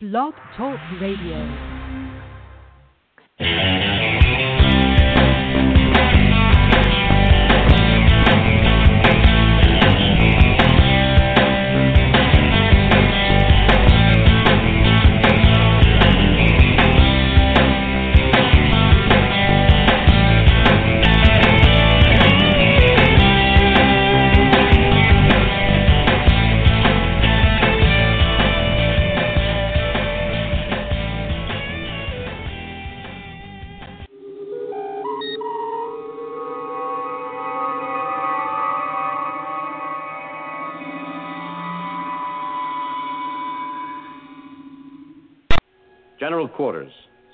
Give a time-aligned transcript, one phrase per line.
[0.00, 1.67] Blog Talk Radio.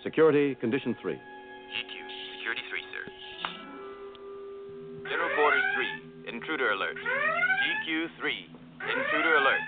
[0.05, 1.15] Security, Condition 3.
[1.15, 1.19] GQ,
[2.37, 3.05] Security 3, sir.
[5.09, 5.63] General Quarters
[6.27, 6.97] 3, Intruder Alert.
[7.89, 8.33] GQ 3,
[8.83, 9.61] Intruder Alert.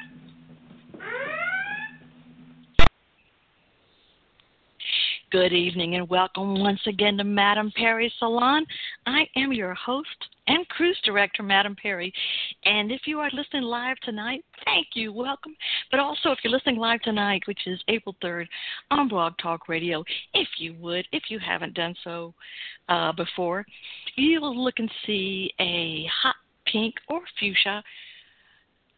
[5.32, 8.66] Good evening and welcome once again to Madame Perry Salon.
[9.06, 10.06] I am your host
[10.48, 12.12] and cruise director, Madam Perry.
[12.64, 15.56] And if you are listening live tonight, thank you, welcome.
[15.90, 18.46] But also, if you're listening live tonight, which is April 3rd
[18.90, 22.34] on Blog Talk Radio, if you would, if you haven't done so
[22.88, 23.64] uh, before,
[24.16, 27.82] you'll look and see a hot pink or fuchsia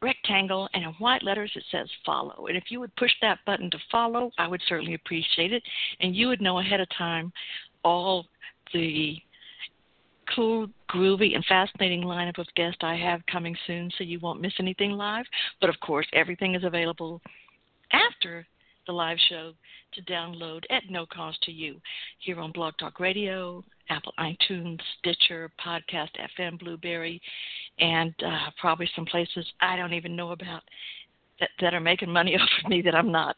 [0.00, 2.46] rectangle and in white letters it says follow.
[2.46, 5.62] And if you would push that button to follow, I would certainly appreciate it.
[6.00, 7.32] And you would know ahead of time
[7.84, 8.26] all
[8.72, 9.20] the
[10.34, 14.52] cool, groovy, and fascinating lineup of guests I have coming soon so you won't miss
[14.58, 15.26] anything live.
[15.60, 17.20] But of course, everything is available
[17.92, 18.46] after
[18.86, 19.52] the live show
[19.92, 21.80] to download at no cost to you
[22.18, 27.20] here on Blog Talk Radio, Apple iTunes, Stitcher, Podcast FM, Blubrry,
[27.78, 30.62] and uh, probably some places I don't even know about
[31.40, 33.36] that, that are making money off of me that I'm not.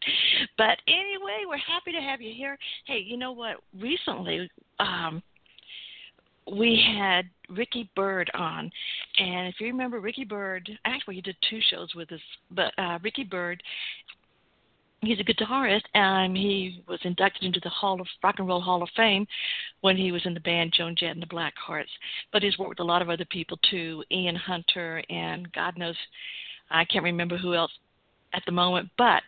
[0.56, 2.56] But anyway, we're happy to have you here.
[2.86, 3.56] Hey, you know what?
[3.78, 5.22] Recently, um,
[6.46, 8.70] we had Ricky Byrd on,
[9.18, 12.20] and if you remember, Ricky Byrd, actually he did two shows with us,
[12.50, 13.62] but uh, Ricky Byrd,
[15.02, 18.82] he's a guitarist and he was inducted into the Hall of Rock and Roll Hall
[18.82, 19.26] of Fame
[19.80, 21.90] when he was in the band Joan Jett and the Blackhearts.
[22.32, 25.96] But he's worked with a lot of other people too, Ian Hunter and God knows
[26.70, 27.72] I can't remember who else
[28.34, 28.90] at the moment.
[28.98, 29.22] But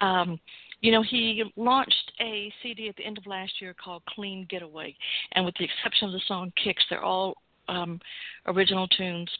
[0.00, 0.38] um
[0.80, 4.96] you know, he launched a CD at the end of last year called Clean Getaway,
[5.32, 7.34] and with the exception of the song Kicks, they're all
[7.68, 8.00] um,
[8.46, 9.30] original tunes.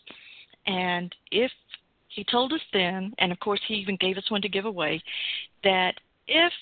[0.67, 1.53] And if
[2.09, 5.03] he told us then, and of course he even gave us one to give away,
[5.63, 5.95] that
[6.27, 6.53] if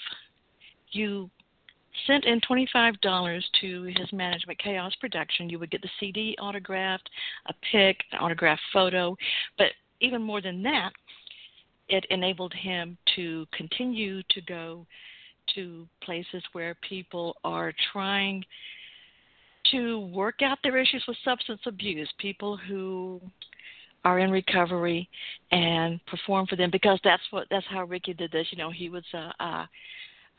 [0.90, 1.30] you
[2.06, 7.08] sent in $25 to his management, Chaos Production, you would get the CD autographed,
[7.46, 9.16] a pic, an autographed photo.
[9.56, 9.68] But
[10.00, 10.90] even more than that,
[11.88, 14.86] it enabled him to continue to go
[15.54, 18.42] to places where people are trying
[19.70, 23.20] to work out their issues with substance abuse, people who
[24.04, 25.08] are in recovery
[25.50, 28.46] and perform for them because that's what that's how Ricky did this.
[28.50, 29.68] You know, he was a, a,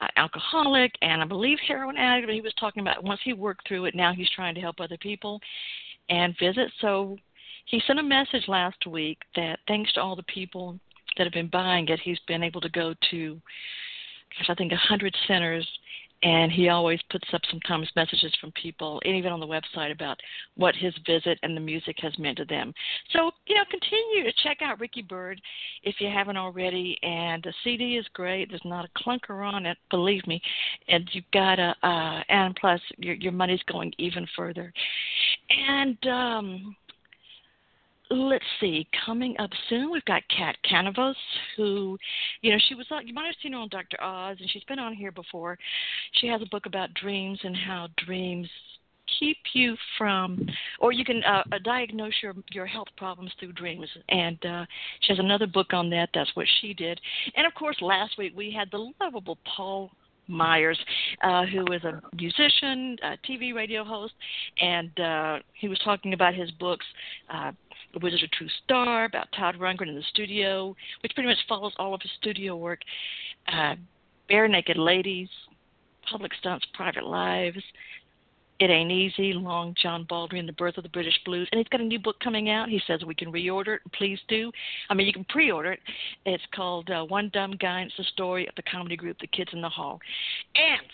[0.01, 2.27] a alcoholic and I believe heroin addict.
[2.27, 4.79] But he was talking about once he worked through it, now he's trying to help
[4.79, 5.39] other people
[6.09, 6.71] and visit.
[6.81, 7.17] So
[7.65, 10.79] he sent a message last week that thanks to all the people
[11.17, 13.41] that have been buying it, he's been able to go to,
[14.37, 15.67] gosh, I think a hundred centers
[16.23, 20.19] and he always puts up sometimes messages from people, and even on the website about
[20.55, 22.73] what his visit and the music has meant to them.
[23.11, 25.39] So you know, continue to check out Ricky Byrd
[25.83, 26.97] if you haven't already.
[27.03, 28.49] And the CD is great.
[28.49, 30.41] There's not a clunker on it, believe me.
[30.87, 34.73] And you've got a, uh, and plus your your money's going even further.
[35.49, 36.75] And um,
[38.09, 41.15] let's see, coming up soon, we've got Kat Kanavos,
[41.57, 41.97] who,
[42.41, 44.01] you know, she was on, you might have seen her on Dr.
[44.01, 45.57] Oz, and she's been on here before.
[46.13, 48.47] She has a book about dreams and how dreams
[49.19, 50.47] keep you from,
[50.79, 53.87] or you can uh, uh, diagnose your your health problems through dreams.
[54.09, 54.65] And uh,
[55.01, 56.09] she has another book on that.
[56.13, 56.99] That's what she did.
[57.35, 59.91] And of course, last week we had the lovable Paul
[60.27, 60.79] Myers,
[61.23, 64.13] uh, who is a musician, a TV radio host,
[64.59, 66.85] and uh, he was talking about his books,
[67.33, 67.51] uh,
[67.93, 71.73] The Wizard of True Star, about Todd Rundgren in the studio, which pretty much follows
[71.77, 72.79] all of his studio work,
[73.51, 73.75] uh,
[74.29, 75.29] Barenaked Ladies,
[76.09, 77.63] Public Stunts, Private Lives,
[78.59, 81.47] it Ain't Easy, Long John Baldry, The Birth of the British Blues.
[81.51, 82.69] And he's got a new book coming out.
[82.69, 83.81] He says we can reorder it.
[83.93, 84.51] Please do.
[84.89, 85.79] I mean, you can pre order it.
[86.25, 87.81] It's called uh, One Dumb Guy.
[87.81, 89.99] And it's the story of the comedy group, The Kids in the Hall.
[90.55, 90.87] And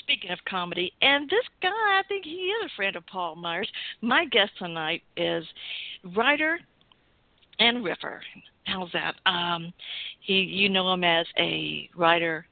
[0.00, 3.68] speaking of comedy, and this guy, I think he is a friend of Paul Myers.
[4.02, 5.44] My guest tonight is
[6.14, 6.58] writer
[7.58, 8.20] and riffer.
[8.64, 9.14] How's that?
[9.24, 9.72] Um,
[10.20, 12.46] he, you know him as a writer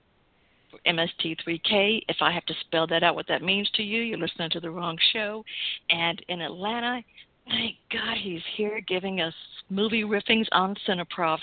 [0.87, 2.03] MST3K.
[2.09, 4.61] If I have to spell that out, what that means to you, you're listening to
[4.61, 5.45] the wrong show.
[5.91, 7.03] And in Atlanta,
[7.49, 9.35] thank God he's here giving us
[9.71, 11.39] movie riffings on Cineprov.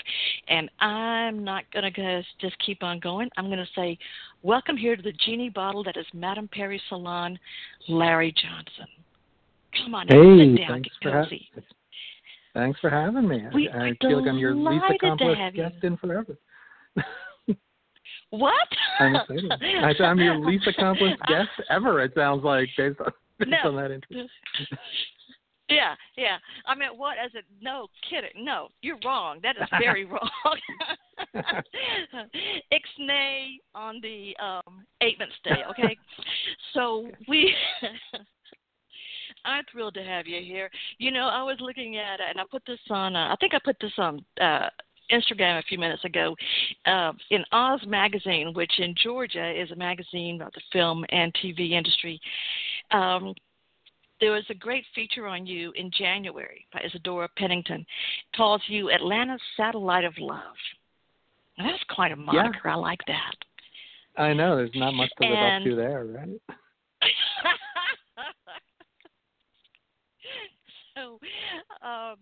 [0.48, 3.30] And I'm not going to just keep on going.
[3.36, 3.98] I'm going to say,
[4.42, 7.38] welcome here to the genie bottle that is Madame Perry Salon,
[7.88, 8.86] Larry Johnson.
[9.82, 11.48] Come on, hey, sit down, thanks get for cozy.
[11.54, 11.62] ha-
[12.54, 13.42] Thanks for having me.
[13.54, 15.62] We I, I feel like I'm your least accomplished have you.
[15.62, 16.36] guest in forever.
[18.32, 18.54] What?
[18.98, 19.52] I'm excited.
[19.52, 22.00] I I'm your least accomplished guest ever.
[22.02, 23.68] It sounds like based on based No.
[23.70, 24.26] on that intro.
[25.68, 26.36] Yeah, yeah.
[26.66, 27.46] I mean, what as it?
[27.62, 28.44] No, kidding.
[28.44, 29.38] No, you're wrong.
[29.42, 30.28] That is very wrong.
[32.70, 35.62] Ixnay on the um eightments day.
[35.70, 35.96] Okay,
[36.74, 37.54] so we.
[39.46, 40.68] I'm thrilled to have you here.
[40.98, 43.16] You know, I was looking at it, and I put this on.
[43.16, 44.68] Uh, I think I put this on uh,
[45.10, 46.34] Instagram a few minutes ago.
[46.86, 51.72] Uh, in Oz Magazine, which in Georgia is a magazine about the film and TV
[51.72, 52.20] industry.
[52.90, 53.34] Um,
[54.20, 57.84] there was a great feature on you in January by Isadora Pennington.
[58.36, 60.38] Calls you Atlanta's Satellite of Love.
[61.58, 62.68] Now, that's quite a moniker.
[62.68, 63.34] I like that.
[64.16, 66.40] I know there's not much to live And- up to there, right?
[70.96, 71.18] so,
[71.86, 72.16] um,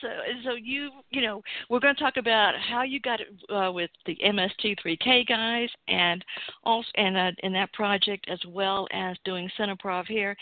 [0.00, 0.08] so,
[0.44, 3.90] so you, you know, we're going to talk about how you got it uh, with
[4.06, 6.24] the MST3K guys, and
[6.64, 10.36] also, and uh, in that project as well as doing Cineprov here,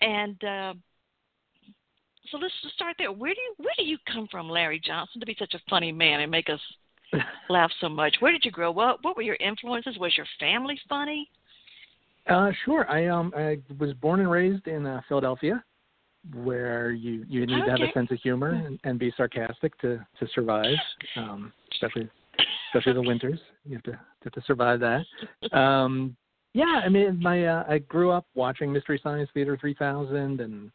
[0.00, 0.42] and.
[0.44, 0.74] Uh,
[2.30, 3.12] so let's just start there.
[3.12, 5.92] Where do you where do you come from, Larry Johnson, to be such a funny
[5.92, 6.60] man and make us
[7.50, 8.16] laugh so much?
[8.20, 9.00] Where did you grow up?
[9.02, 9.98] What were your influences?
[9.98, 11.28] Was your family funny?
[12.26, 12.90] Uh, sure.
[12.90, 15.62] I um I was born and raised in uh, Philadelphia,
[16.32, 20.04] where you you need to have a sense of humor and, and be sarcastic to
[20.18, 20.76] to survive,
[21.16, 22.08] um, especially
[22.68, 23.38] especially the winters.
[23.64, 25.04] You have to have to survive that.
[25.56, 26.16] Um,
[26.54, 30.70] yeah, I mean, my uh, I grew up watching Mystery Science Theater 3000, and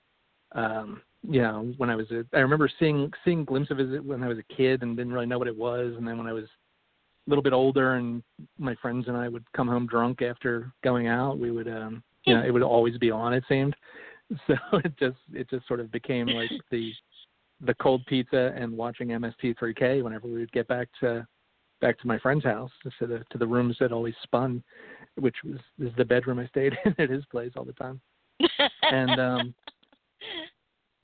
[0.53, 4.23] um, you know, when I was a, I remember seeing seeing glimpses of it when
[4.23, 6.33] I was a kid and didn't really know what it was, and then when I
[6.33, 8.23] was a little bit older and
[8.57, 12.35] my friends and I would come home drunk after going out, we would um you
[12.35, 13.75] know, it would always be on it seemed.
[14.47, 16.91] So it just it just sort of became like the
[17.61, 21.27] the cold pizza and watching MST3K whenever we would get back to
[21.81, 24.63] back to my friend's house to the to the rooms that always spun,
[25.15, 27.99] which was is the bedroom I stayed in at his place all the time.
[28.83, 29.55] And um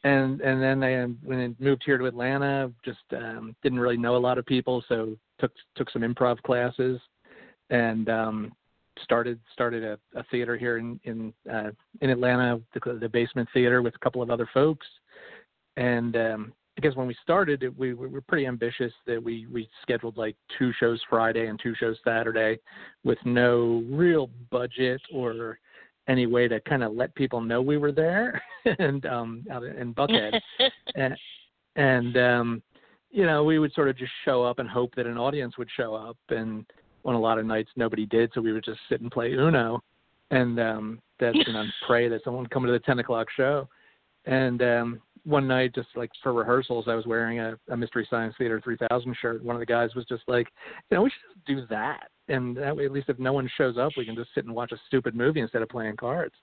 [0.05, 3.97] and and then I um, when I moved here to Atlanta, just um, didn't really
[3.97, 7.01] know a lot of people, so took took some improv classes,
[7.71, 8.51] and um,
[9.03, 11.71] started started a, a theater here in in uh,
[12.01, 14.87] in Atlanta, the, the Basement Theater, with a couple of other folks,
[15.77, 19.47] and um, I guess when we started, it, we, we were pretty ambitious that we
[19.51, 22.59] we scheduled like two shows Friday and two shows Saturday,
[23.03, 25.59] with no real budget or
[26.07, 28.41] any way to kind of let people know we were there
[28.79, 30.39] and um out in Buckhead.
[30.95, 31.15] And
[31.77, 32.63] and um
[33.09, 35.69] you know we would sort of just show up and hope that an audience would
[35.75, 36.17] show up.
[36.29, 36.65] And
[37.05, 39.81] on a lot of nights nobody did so we would just sit and play uno.
[40.31, 43.67] And um that you know pray that someone would come to the ten o'clock show.
[44.25, 48.35] And um one night just like for rehearsals i was wearing a, a mystery science
[48.37, 49.43] theater 3000 shirt.
[49.43, 50.47] One of the guys was just like
[50.89, 52.09] you know we should just do that.
[52.27, 54.55] And that way at least if no one shows up we can just sit and
[54.55, 56.35] watch a stupid movie instead of playing cards.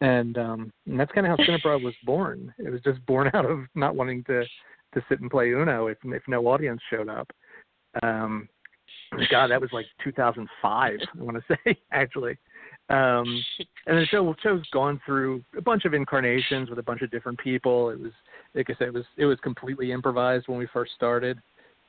[0.00, 2.54] And um and that's kind of how Cineprov was born.
[2.58, 4.44] It was just born out of not wanting to
[4.94, 7.28] to sit and play uno if if no audience showed up.
[8.04, 8.48] Um
[9.30, 12.36] god that was like 2005 i want to say actually.
[12.90, 13.44] Um
[13.86, 17.38] and the show show's gone through a bunch of incarnations with a bunch of different
[17.38, 17.90] people.
[17.90, 18.12] It was
[18.54, 21.38] like i said it was it was completely improvised when we first started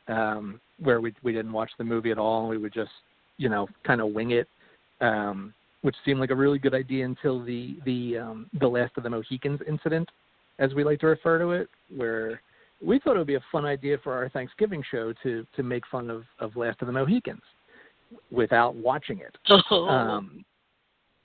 [0.09, 2.49] um where we we didn't watch the movie at all.
[2.49, 2.91] We would just
[3.37, 4.47] you know kind of wing it
[5.01, 9.03] um which seemed like a really good idea until the the um the last of
[9.03, 10.09] the mohicans incident
[10.59, 12.41] as we like to refer to it where
[12.81, 15.83] we thought it would be a fun idea for our thanksgiving show to to make
[15.87, 17.41] fun of of last of the mohicans
[18.31, 19.35] without watching it
[19.71, 19.87] Oh.
[19.87, 20.43] um,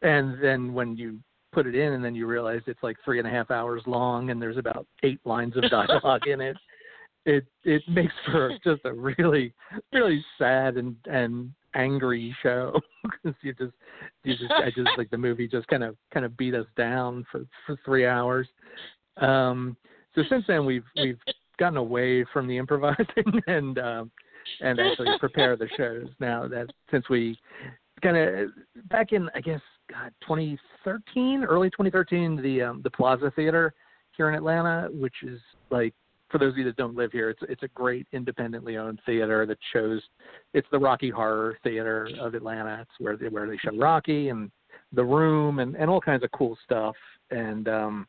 [0.02, 1.18] and then when you
[1.54, 4.30] put it in, and then you realize it's like three and a half hours long,
[4.30, 6.56] and there's about eight lines of dialogue in it.
[7.26, 9.54] It it makes for just a really
[9.94, 13.72] really sad and and angry show because you just
[14.24, 17.24] you just I just like the movie just kind of kind of beat us down
[17.32, 18.46] for for three hours.
[19.16, 19.74] Um,
[20.14, 21.18] so since then we've we've
[21.58, 23.06] gotten away from the improvising
[23.46, 24.10] and um,
[24.60, 27.38] and actually prepare the shows now that since we
[28.02, 28.50] kind of
[28.88, 33.72] back in I guess God 2013 early 2013 the um, the Plaza Theater
[34.16, 35.94] here in Atlanta which is like
[36.34, 39.46] for those of you that don't live here, it's it's a great independently owned theater
[39.46, 40.02] that shows.
[40.52, 42.80] It's the Rocky Horror Theater of Atlanta.
[42.80, 44.50] It's where they where they show Rocky and
[44.92, 46.96] The Room and and all kinds of cool stuff.
[47.30, 48.08] And um,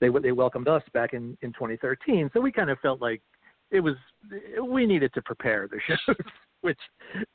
[0.00, 3.22] they they welcomed us back in in 2013, so we kind of felt like
[3.70, 3.94] it was
[4.62, 6.16] we needed to prepare the shows,
[6.60, 6.78] which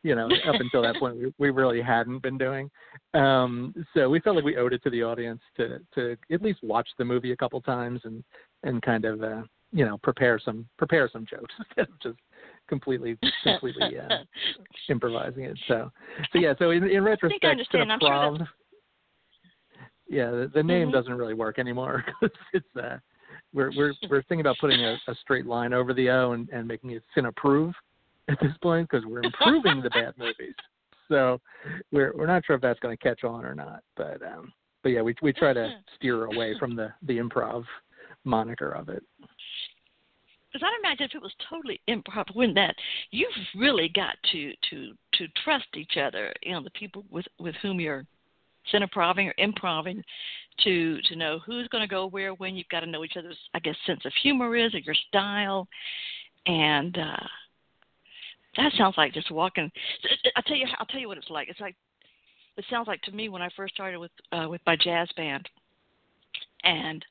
[0.04, 2.70] you know up until that point we, we really hadn't been doing.
[3.13, 6.60] Um, so we felt like we owed it to the audience to to at least
[6.63, 8.24] watch the movie a couple times and
[8.63, 12.20] and kind of uh, you know prepare some prepare some jokes instead of just
[12.68, 14.18] completely completely uh,
[14.89, 15.58] improvising it.
[15.68, 15.92] So
[16.32, 16.54] so yeah.
[16.60, 17.92] So in, in retrospect, I think I understand.
[17.92, 18.51] I'm sure that's...
[20.08, 20.94] yeah, the, the name Mhm.
[20.94, 22.98] doesn't really work anymore because it's uh,
[23.54, 26.68] we're we're we're thinking about putting a, a straight line over the O and, and
[26.68, 27.74] making it approve
[28.28, 30.56] at this point because we're improving the bad movies.
[31.08, 31.40] So
[31.92, 33.82] we're we're not sure if that's going to catch on or not.
[33.96, 34.52] But um,
[34.84, 35.84] but yeah, we we try to Mhm.
[35.96, 37.66] steer away from the the improv
[38.24, 39.04] moniker of it.
[40.52, 42.76] because I imagine if it was totally improper, when that
[43.12, 47.56] you've really got to to to trust each other, you know, the people with with
[47.62, 48.06] whom you're
[48.74, 50.04] cineproving or improving,
[50.64, 52.56] to to know who's going to go where when.
[52.56, 55.68] You've got to know each other's, I guess, sense of humor is or your style,
[56.46, 57.28] and uh
[58.58, 59.70] that sounds like just walking.
[60.36, 61.50] I'll tell you, I'll tell you what it's like.
[61.50, 61.76] It's like
[62.58, 65.48] it sounds like to me when I first started with uh, with my jazz band,
[66.64, 67.04] and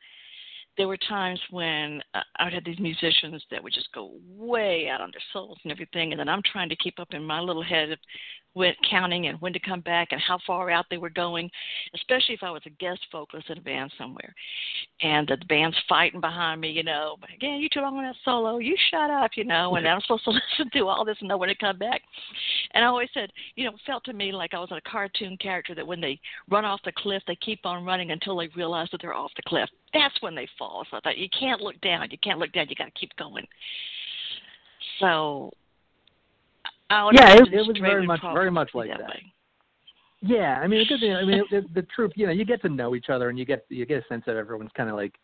[0.77, 4.89] there were times when uh, I would have these musicians that would just go way
[4.89, 7.41] out on their souls and everything, and then I'm trying to keep up in my
[7.41, 7.99] little head of
[8.55, 11.51] with counting and when to come back and how far out they were going,
[11.95, 14.35] especially if I was a guest vocalist in a band somewhere,
[15.03, 18.15] and the band's fighting behind me, you know, but again, you too long on that
[18.25, 21.29] solo, you shut up, you know, and I'm supposed to listen to all this and
[21.29, 22.01] know when to come back.
[22.73, 25.37] And I always said, you know, it felt to me like I was a cartoon
[25.39, 28.89] character that when they run off the cliff, they keep on running until they realize
[28.93, 29.69] that they're off the cliff.
[29.93, 30.85] That's when they fall.
[30.91, 32.09] So I thought, you can't look down.
[32.11, 32.67] You can't look down.
[32.69, 33.47] You got to keep going.
[35.01, 35.51] So,
[37.15, 39.17] Yeah, it- it was very much- very much like that that.
[40.21, 42.95] Yeah, I mean, thing, I mean, the, the truth, you know, you get to know
[42.95, 45.15] each other, and you get you get a sense that everyone's kind of like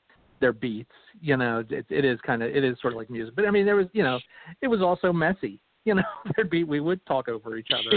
[0.40, 0.92] their beats.
[1.20, 3.50] You know, it, it is kind of it is sort of like music, but I
[3.50, 4.18] mean, there was, you know,
[4.60, 5.60] it was also messy.
[5.86, 6.02] You know,
[6.36, 7.96] there'd be we would talk over each other,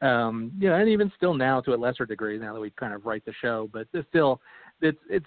[0.00, 2.70] and um, you know, and even still now to a lesser degree now that we
[2.70, 4.40] kind of write the show, but it's still,
[4.80, 5.26] it's it's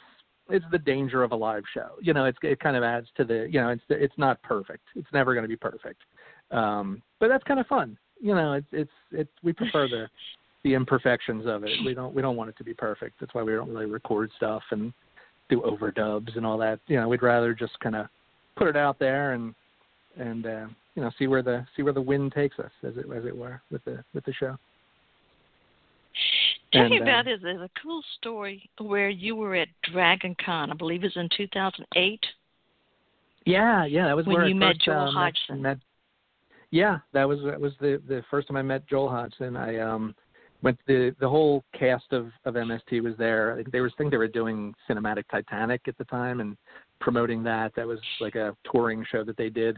[0.49, 1.95] it's the danger of a live show.
[2.01, 4.87] You know, it's it kind of adds to the, you know, it's it's not perfect.
[4.95, 6.03] It's never going to be perfect,
[6.51, 7.97] um, but that's kind of fun.
[8.21, 10.07] You know, it's it's it's we prefer the
[10.63, 11.71] the imperfections of it.
[11.85, 13.19] We don't we don't want it to be perfect.
[13.19, 14.93] That's why we don't really record stuff and
[15.49, 16.79] do overdubs and all that.
[16.87, 18.07] You know, we'd rather just kind of
[18.55, 19.53] put it out there and
[20.17, 23.05] and uh, you know see where the see where the wind takes us, as it
[23.15, 24.57] as it were, with the with the show.
[26.73, 27.41] Tell me uh, about it.
[27.41, 30.71] There's a cool story where you were at Dragon Con.
[30.71, 32.25] I believe it was in 2008.
[33.45, 35.61] Yeah, yeah, that was When where you I met first, Joel met- Hodgson.
[35.61, 35.77] Met,
[36.75, 39.55] yeah, that was that was the the first time I met Joel Hodgson.
[39.55, 40.13] I um
[40.61, 43.63] went the the whole cast of of MST was there.
[43.71, 46.57] They were think they were doing Cinematic Titanic at the time and
[46.99, 47.73] promoting that.
[47.77, 49.77] That was like a touring show that they did,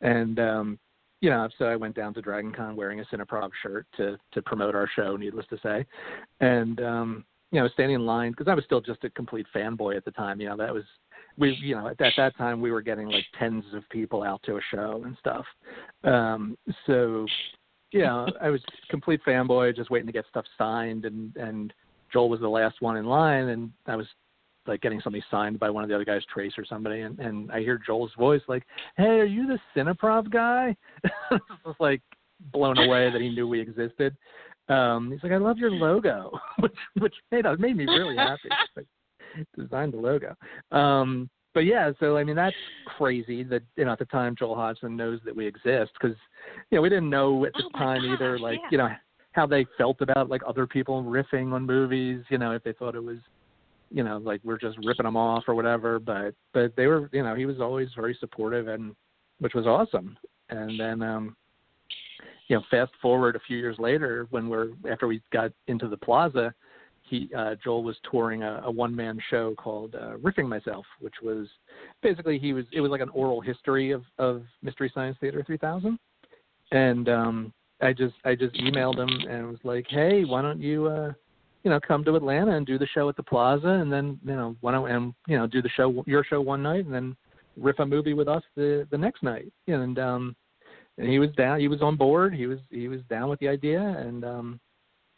[0.00, 0.78] and um
[1.20, 4.42] you know, so I went down to Dragon Con wearing a Cineprov shirt to to
[4.42, 5.86] promote our show, needless to say,
[6.40, 9.96] and um you know, standing in line because I was still just a complete fanboy
[9.96, 10.40] at the time.
[10.40, 10.84] You know, that was
[11.38, 14.42] we you know at that, that time we were getting like tens of people out
[14.44, 15.44] to a show and stuff.
[16.04, 17.26] Um so
[17.92, 21.72] you know i was complete fanboy just waiting to get stuff signed and and
[22.12, 24.06] joel was the last one in line and i was
[24.66, 27.50] like getting something signed by one of the other guys trace or somebody and and
[27.52, 28.64] i hear joel's voice like
[28.96, 30.74] hey are you the cineprov guy?
[31.30, 32.02] I was like
[32.52, 34.16] blown away that he knew we existed.
[34.68, 38.48] Um he's like i love your logo which which made made me really happy.
[38.76, 38.86] Like,
[39.56, 40.34] designed the logo.
[40.70, 42.56] Um, but yeah, so I mean that's
[42.96, 46.16] crazy that you know at the time Joel Hodgson knows that we exist because
[46.70, 48.68] you know we didn't know at the Oh time either like yeah.
[48.70, 48.88] you know
[49.32, 52.24] how they felt about like other people riffing on movies.
[52.30, 53.18] You know if they thought it was
[53.90, 55.98] you know like we're just ripping them off or whatever.
[55.98, 58.94] But but they were you know he was always very supportive and
[59.40, 60.16] which was awesome.
[60.48, 61.36] And then um
[62.48, 65.98] you know fast forward a few years later when we're after we got into the
[65.98, 66.54] plaza
[67.12, 71.16] he uh, Joel was touring a, a one man show called uh, Riffing Myself, which
[71.22, 71.46] was
[72.02, 75.98] basically he was it was like an oral history of of Mystery Science Theater 3000,
[76.72, 77.52] and um,
[77.82, 81.12] I just I just emailed him and was like, hey, why don't you uh,
[81.64, 84.34] you know come to Atlanta and do the show at the Plaza, and then you
[84.34, 87.14] know why don't and you know do the show your show one night and then
[87.58, 90.34] riff a movie with us the the next night, and um,
[90.96, 93.48] and he was down he was on board he was he was down with the
[93.48, 94.60] idea and um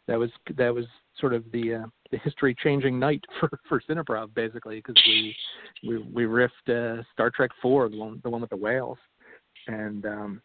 [0.07, 0.85] that was that was
[1.19, 5.35] sort of the uh, the history changing night for for Cineprov basically because we
[5.87, 8.97] we we riffed uh, Star Trek Four, the one the one with the whales,
[9.67, 10.41] and um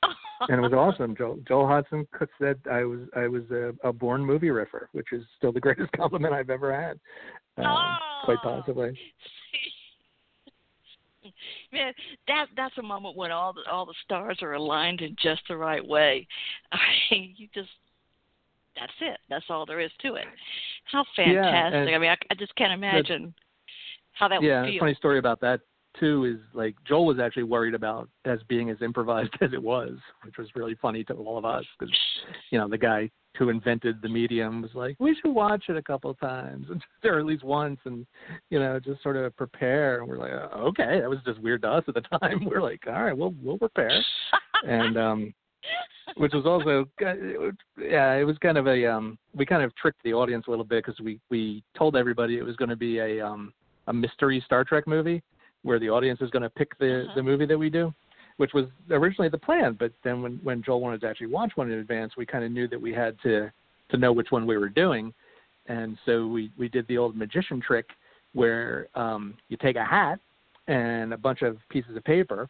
[0.49, 1.15] and it was awesome.
[1.17, 2.07] Joel, Joel Hodgson
[2.39, 5.93] said I was I was a, a born movie riffer, which is still the greatest
[5.93, 6.99] compliment I've ever had,
[7.63, 8.61] um, quite Oh.
[8.63, 8.99] possibly.
[11.73, 11.93] Man,
[12.27, 15.57] that that's a moment when all the all the stars are aligned in just the
[15.57, 16.27] right way.
[16.73, 16.79] I
[17.11, 17.69] mean, you just
[18.81, 19.19] that's it.
[19.29, 20.25] That's all there is to it.
[20.91, 21.75] How fantastic!
[21.75, 23.35] and I mean, I, I just can't imagine
[24.13, 24.81] how that yeah, would a feel.
[24.81, 25.61] funny story about that
[25.99, 29.93] too is like Joel was actually worried about as being as improvised as it was,
[30.25, 31.95] which was really funny to all of us because
[32.51, 35.83] you know the guy who invented the medium was like, we should watch it a
[35.83, 36.67] couple of times
[37.05, 38.07] or at least once, and
[38.51, 40.01] you know just sort of prepare.
[40.01, 42.45] And we're like, "Uh, okay, that was just weird to us at the time.
[42.45, 44.03] We're like, all right, we'll we'll prepare,
[44.67, 45.35] and um
[46.17, 46.89] which was also
[47.79, 50.65] yeah it was kind of a um we kind of tricked the audience a little
[50.65, 53.53] bit because we we told everybody it was going to be a um
[53.87, 55.23] a mystery Star Trek movie
[55.63, 57.13] where the audience is going to pick the Uh-huh.
[57.17, 57.93] the movie that we do,
[58.39, 59.77] which was originally the plan.
[59.79, 62.51] But then when when Joel wanted to actually watch one in advance, we kind of
[62.51, 63.51] knew that we had to
[63.91, 65.13] to know which one we were doing,
[65.67, 67.87] and so we we did the old magician trick
[68.33, 70.19] where um you take a hat
[70.69, 72.49] and a bunch of pieces of paper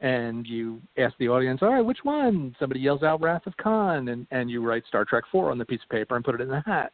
[0.00, 2.54] and you ask the audience, all right, which one?
[2.58, 5.64] Somebody yells out Wrath of Khan, and, and you write Star Trek 4 on the
[5.64, 6.92] piece of paper and put it in the hat.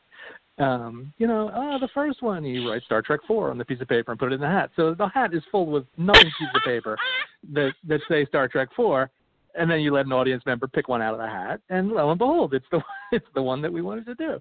[0.59, 3.81] Um, you know, oh, the first one, you write Star Trek 4 on the piece
[3.81, 4.71] of paper and put it in the hat.
[4.75, 6.97] So the hat is full with nothing pieces of paper
[7.53, 9.09] that, that say Star Trek 4,
[9.55, 12.11] and then you let an audience member pick one out of the hat, and lo
[12.11, 12.81] and behold, it's the
[13.13, 14.41] it's the one that we wanted to do.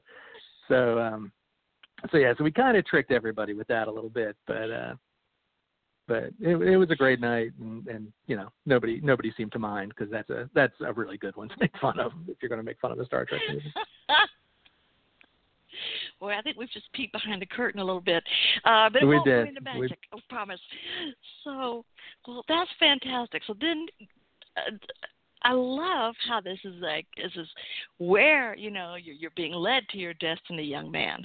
[0.67, 1.31] So, um,
[2.12, 4.95] so yeah, so we kind of tricked everybody with that a little bit, but uh,
[6.07, 9.59] but it, it was a great night, and, and you know nobody nobody seemed to
[9.59, 12.50] mind because that's a that's a really good one to make fun of if you're
[12.50, 13.74] going to make fun of a Star Trek movie.
[16.21, 18.24] Well, I think we've just peeked behind the curtain a little bit,
[18.63, 19.47] uh, but it We won't did.
[19.47, 20.00] the We- magic.
[20.13, 20.59] I promise.
[21.43, 21.83] So,
[22.25, 23.41] well, that's fantastic.
[23.45, 23.85] So then,
[24.55, 24.71] uh,
[25.43, 27.47] I love how this is like this is
[28.00, 31.23] where you know you're, you're being led to your destiny, young man,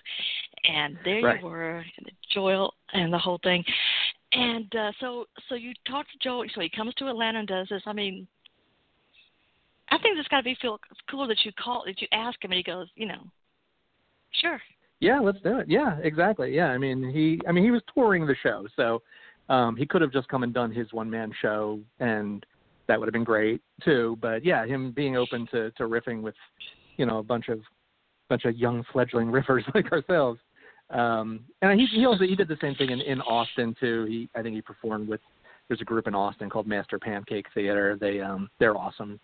[0.64, 1.40] and there Right.
[1.40, 3.64] you were, and the Joel and the whole thing.
[4.33, 6.45] And uh, so, so you talk to Joel.
[6.55, 7.83] So he comes to Atlanta and does this.
[7.87, 8.29] I mean,
[9.90, 10.79] I think it's got to be feel
[11.11, 13.23] cool that you call that you ask him and he goes, you know,
[14.40, 14.61] sure.
[15.01, 15.66] Yeah, let's do it.
[15.69, 16.55] Yeah, exactly.
[16.55, 19.03] Yeah, I mean he I mean he was touring the show, so
[19.49, 22.45] um he could have just come and done his one man show and
[22.87, 24.16] that would have been great too.
[24.21, 26.35] But yeah, him being open to to riffing with,
[26.97, 27.61] you know, a bunch of
[28.29, 30.38] bunch of young fledgling riffers like ourselves.
[30.90, 34.05] Um and he he also he did the same thing in, in Austin too.
[34.09, 35.20] He I think he performed with
[35.68, 37.96] there's a group in Austin called Master Pancake Theater.
[38.00, 39.20] They um they're awesome.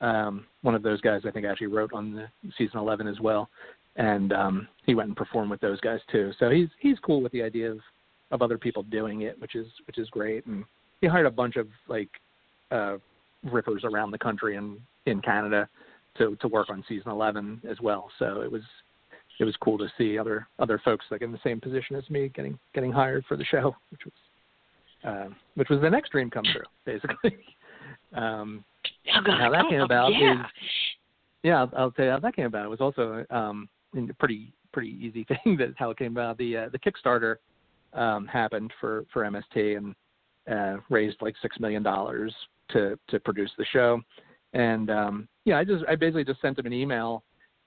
[0.00, 3.48] Um one of those guys I think actually wrote on the season 11 as well
[3.96, 6.32] and um he went and performed with those guys too.
[6.38, 7.78] So he's he's cool with the idea of
[8.30, 10.46] of other people doing it, which is which is great.
[10.46, 10.64] And
[11.00, 12.10] he hired a bunch of like
[12.70, 12.96] uh
[13.46, 15.68] riffers around the country and in Canada
[16.18, 18.10] to to work on season 11 as well.
[18.18, 18.62] So it was
[19.40, 22.28] it was cool to see other other folks like in the same position as me
[22.28, 24.14] getting getting hired for the show, which was
[25.04, 27.38] uh, which was the next dream come true, basically.
[28.14, 28.64] um,
[29.16, 29.40] Oh, God.
[29.40, 30.32] How that came about yeah.
[30.32, 30.46] is
[31.42, 32.66] yeah, I'll, I'll tell you how that came about.
[32.66, 36.38] It was also um, a pretty pretty easy thing that how it came about.
[36.38, 37.36] The uh, the Kickstarter
[37.92, 39.94] um, happened for for MST and
[40.50, 42.34] uh, raised like six million dollars
[42.70, 44.00] to to produce the show.
[44.52, 47.22] And um, yeah, I just I basically just sent them an email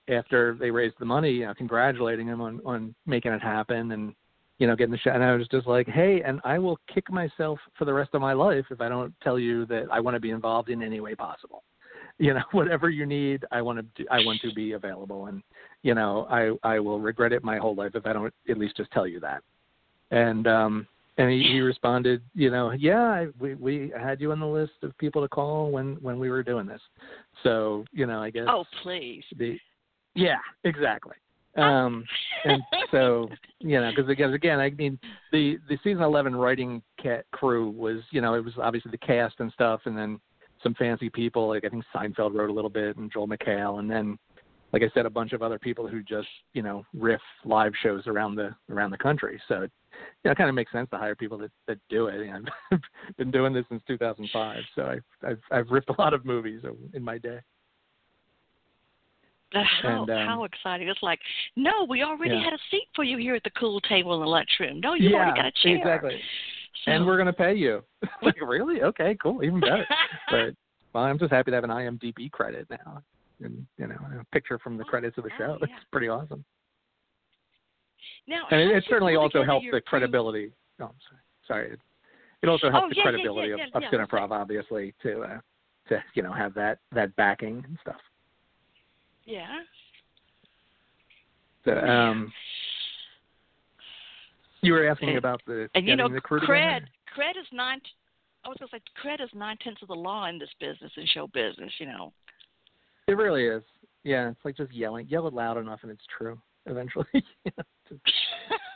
[0.10, 4.13] after they raised the money, you know, congratulating them on on making it happen and
[4.60, 5.12] you know getting the show.
[5.12, 8.22] And I was just like, hey, and I will kick myself for the rest of
[8.22, 11.00] my life if I don't tell you that I want to be involved in any
[11.00, 11.63] way possible
[12.18, 15.42] you know whatever you need i want to do, i want to be available and
[15.82, 18.78] you know i i will regret it my whole life if i don't at least
[18.78, 19.42] just tell you that
[20.12, 20.88] and um
[21.18, 24.74] and he, he responded you know yeah I, we we had you on the list
[24.84, 26.82] of people to call when when we were doing this
[27.44, 29.24] so you know i guess Oh, please.
[29.38, 29.58] the
[30.15, 31.15] yeah exactly.
[31.56, 32.04] Um
[32.45, 34.97] and so you know because again again i mean
[35.32, 39.36] the the season 11 writing cat crew was you know it was obviously the cast
[39.39, 40.19] and stuff and then
[40.62, 43.89] some fancy people like i think seinfeld wrote a little bit and joel mchale and
[43.89, 44.17] then
[44.73, 48.08] like i said a bunch of other people who just you know riff live shows
[48.08, 49.39] around the around the country.
[49.47, 49.71] So it
[50.23, 52.28] you know, it kind of makes sense to hire people that that do it.
[52.28, 56.26] And i've been doing this since 2005 so i've i've, I've ripped a lot of
[56.26, 56.62] movies
[56.93, 57.39] in my day
[59.54, 60.88] But how And, um, how exciting!
[60.89, 61.20] It's like,
[61.56, 62.44] no, we already Yeah.
[62.44, 64.80] had a seat for you here at the cool table in the lunchroom.
[64.80, 65.78] No, you yeah already got a chair.
[65.78, 66.20] exactly
[66.84, 67.84] So, and we're going to pay you.
[68.22, 68.82] like, really?
[68.82, 69.86] Okay, cool, even better.
[70.32, 70.56] but
[70.94, 73.04] well, I'm just happy to have an IMDb credit now,
[73.42, 75.58] and you know, a picture from the credits of the Oh, show.
[75.62, 75.76] yeah.
[75.76, 76.44] It's pretty awesome.
[78.28, 80.52] Now, and it, it certainly also helps the credibility.
[80.80, 81.22] Oh, I'm sorry.
[81.48, 81.74] Sorry.
[81.74, 81.80] It,
[82.42, 84.94] it also helps Oh, the yeah, yeah, credibility yeah, of, yeah, of yeah, Cineprov, obviously,
[85.04, 85.39] to uh,
[85.89, 88.00] to you know have that that backing and stuff.
[89.26, 89.62] Yeah.
[91.66, 92.34] So, um,
[94.62, 97.82] you were asking And- about the And you know, the cred cred is nine.
[98.44, 101.06] I was gonna say cred is nine tenths of the law in this business in
[101.08, 101.72] show business.
[101.80, 102.14] You know.
[103.08, 103.64] It really is.
[104.04, 105.08] Yeah, it's like just yelling.
[105.08, 106.42] Yell it loud enough, and it's true.
[106.65, 107.63] Eventually, you know,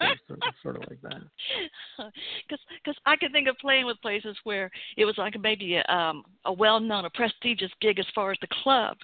[0.01, 1.21] it's sort of, sort of like that.
[1.97, 5.83] Because cause I can think of playing with places where it was like maybe a,
[5.91, 8.97] um, a well-known, a prestigious gig as far as the club,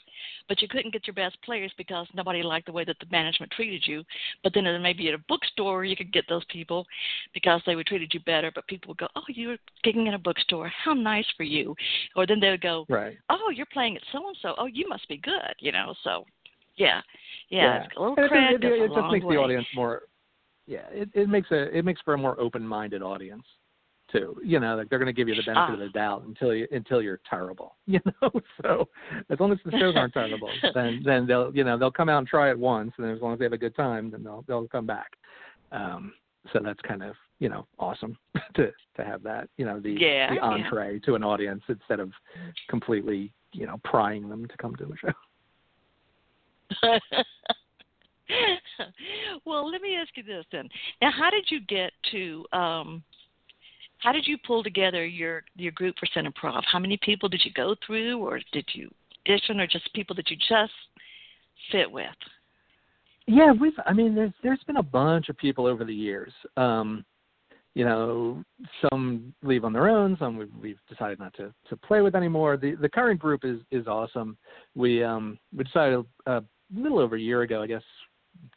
[0.47, 3.51] but you couldn't get your best players because nobody liked the way that the management
[3.51, 4.03] treated you.
[4.43, 6.85] But then maybe at a bookstore you could get those people
[7.33, 8.51] because they would treated you better.
[8.53, 10.67] But people would go, "Oh, you're gigging in a bookstore.
[10.67, 11.75] How nice for you!"
[12.15, 13.17] Or then they would go, Right.
[13.29, 14.55] "Oh, you're playing at so and so.
[14.57, 16.25] Oh, you must be good." You know, so
[16.75, 17.01] yeah,
[17.49, 17.83] yeah, Yeah.
[17.83, 19.35] it's a little it, it, it, it just makes way.
[19.35, 20.03] the audience more.
[20.65, 23.43] Yeah, it, it makes a it makes for a more open-minded audience
[24.11, 24.37] too.
[24.43, 25.83] You know, like they're going to give you the benefit of Ah.
[25.83, 27.75] the doubt until you until you're terrible.
[27.85, 28.31] You know,
[28.61, 28.87] so
[29.29, 32.19] as long as the shows aren't terrible, then then they'll you know they'll come out
[32.19, 34.45] and try it once, and as long as they have a good time, then they'll
[34.47, 35.11] they'll come back.
[35.73, 36.13] Um,
[36.51, 38.17] so that's kind of you know awesome
[38.55, 40.41] to to have that you know the Yeah, the yeah.
[40.41, 42.11] entree to an audience instead of
[42.69, 45.11] completely you know prying them to come to the show.
[49.45, 50.69] well, let me ask you this then.
[51.01, 52.45] Now, how did you get to?
[52.53, 53.03] Um,
[53.99, 56.63] how did you pull together your your group for Cineprov?
[56.71, 58.89] How many people did you go through, or did you
[59.25, 60.73] audition, or just people that you just
[61.71, 62.07] fit with?
[63.27, 63.73] Yeah, we've.
[63.85, 66.33] I mean, there's there's been a bunch of people over the years.
[66.57, 67.05] Um,
[67.75, 68.43] you know,
[68.81, 70.15] some leave on their own.
[70.19, 72.57] Some we've, we've decided not to to play with anymore.
[72.57, 74.37] The the current group is is awesome.
[74.75, 76.43] We um we decided a
[76.75, 77.83] little over a year ago, I guess,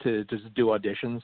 [0.02, 1.22] to just do auditions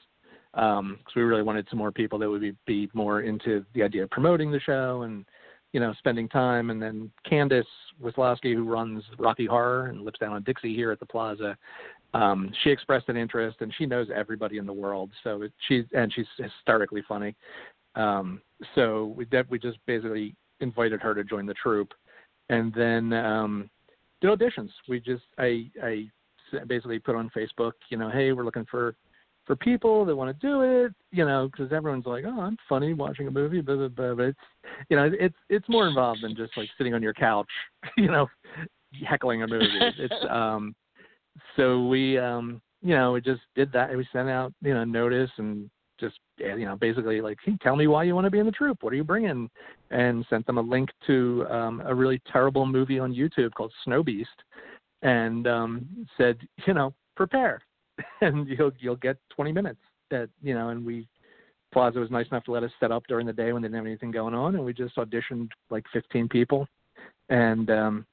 [0.53, 4.03] because we really wanted some more people that would be, be more into the idea
[4.03, 5.25] of promoting the show and
[5.71, 6.69] you know spending time.
[6.69, 7.65] And then Candace
[8.01, 11.57] Wislowski, who runs Rocky Horror and lives down on Dixie here at the Plaza,
[12.13, 15.09] um, she expressed an interest, and she knows everybody in the world.
[15.23, 17.35] So it, she's and she's hysterically funny.
[17.95, 18.41] Um,
[18.75, 21.93] so we did, we just basically invited her to join the troupe,
[22.49, 23.69] and then um,
[24.21, 24.69] did auditions.
[24.87, 26.07] We just I I
[26.67, 28.95] basically put on Facebook, you know, hey, we're looking for
[29.45, 32.93] for people that want to do it, you know, because everyone's like, oh, I'm funny
[32.93, 34.13] watching a movie, blah, blah, blah.
[34.13, 34.39] But it's,
[34.89, 37.49] you know, it's it's more involved than just like sitting on your couch,
[37.97, 38.27] you know,
[39.07, 39.67] heckling a movie.
[39.97, 40.75] It's um,
[41.55, 43.95] so we um, you know, we just did that.
[43.95, 47.87] We sent out, you know, notice and just you know, basically like, hey, tell me
[47.87, 48.81] why you want to be in the troupe.
[48.81, 49.49] What are you bringing?
[49.91, 54.03] And sent them a link to um, a really terrible movie on YouTube called Snow
[54.03, 54.29] Beast,
[55.03, 57.61] and um, said, you know, prepare,
[58.21, 59.79] and you'll you'll get 20 minutes.
[60.09, 61.07] That you know, and we
[61.71, 63.77] Plaza was nice enough to let us set up during the day when they didn't
[63.77, 66.67] have anything going on, and we just auditioned like 15 people,
[67.29, 68.05] and um,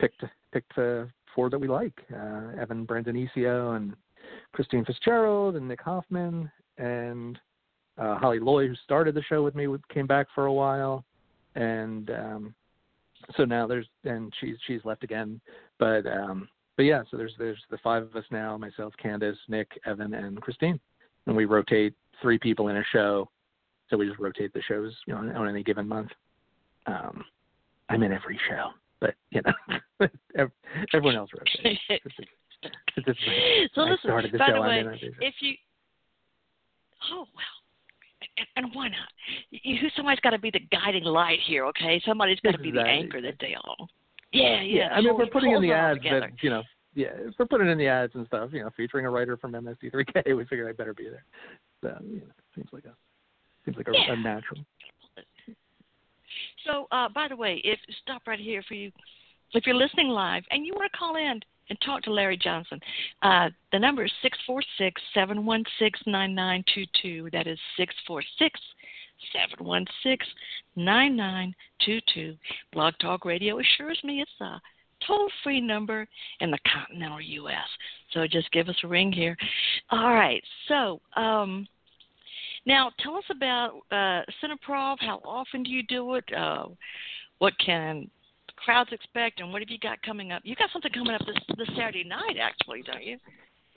[0.00, 3.94] picked picked the four that we like: uh, Evan Brandonicio and
[4.52, 7.38] Christine Fitzgerald and Nick Hoffman and
[7.96, 11.04] uh, Holly Loy, who started the show with me, came back for a while,
[11.54, 12.54] and um,
[13.36, 15.40] so now there's and she's she's left again,
[15.78, 19.70] but um, but yeah, so there's there's the five of us now: myself, Candace, Nick,
[19.86, 20.78] Evan, and Christine,
[21.26, 23.28] and we rotate three people in a show,
[23.90, 26.10] so we just rotate the shows you know on, any given month.
[26.86, 27.24] Um,
[27.90, 28.68] I'm in every show,
[29.00, 30.08] but you know,
[30.94, 31.80] everyone else rotates.
[31.88, 32.28] It's just-
[32.96, 34.52] it's just- so I listen, started the by show.
[34.54, 35.54] the I'm way, in if you,
[37.12, 37.57] oh well,
[38.58, 39.08] and, why not?
[39.50, 42.00] You, somebody's got to be the guiding light here, okay?
[42.04, 43.88] Somebody's got to be the anchor that they all.
[44.32, 44.62] Yeah, yeah.
[44.62, 46.20] yeah, I mean, we're putting in the ads together.
[46.20, 46.62] that you know,
[46.94, 49.52] yeah, if we're putting in the ads and stuff, you know, featuring a writer from
[49.52, 50.34] MST3K.
[50.36, 51.24] We figured I better be there.
[51.82, 52.94] So you know, seems like a
[53.64, 54.12] seems like a, Yeah.
[54.12, 54.60] a natural.
[56.66, 58.92] So, uh, by the way, if stop right here for you,
[59.54, 62.80] if you're listening live and you want to call in and talk to Larry Johnson,
[63.22, 67.28] uh, the number is six four six seven one six nine nine two two.
[67.32, 68.58] That is six four six
[69.32, 70.26] seven one six
[70.76, 71.54] nine nine
[71.84, 72.36] two two.
[72.72, 74.60] Blog Talk Radio assures me it's a
[75.06, 76.06] toll free number
[76.40, 77.68] in the continental U.S.
[78.12, 79.36] So just give us a ring here.
[79.90, 80.42] All right.
[80.68, 81.00] So.
[81.16, 81.66] Um,
[82.66, 84.98] now, tell us about uh, Cineprov.
[85.00, 86.24] How often do you do it?
[86.36, 86.66] Uh,
[87.38, 88.10] what can
[88.64, 90.42] crowds expect, and what have you got coming up?
[90.44, 93.18] You got something coming up this this Saturday night, actually, don't you?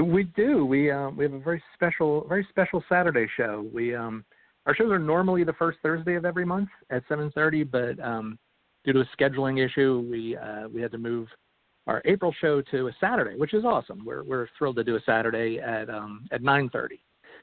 [0.03, 0.65] We do.
[0.65, 3.67] We um we have a very special very special Saturday show.
[3.73, 4.25] We um
[4.65, 8.37] our shows are normally the first Thursday of every month at 7:30, but um
[8.83, 11.27] due to a scheduling issue, we uh we had to move
[11.87, 14.03] our April show to a Saturday, which is awesome.
[14.05, 16.99] We're we're thrilled to do a Saturday at um at 9:30.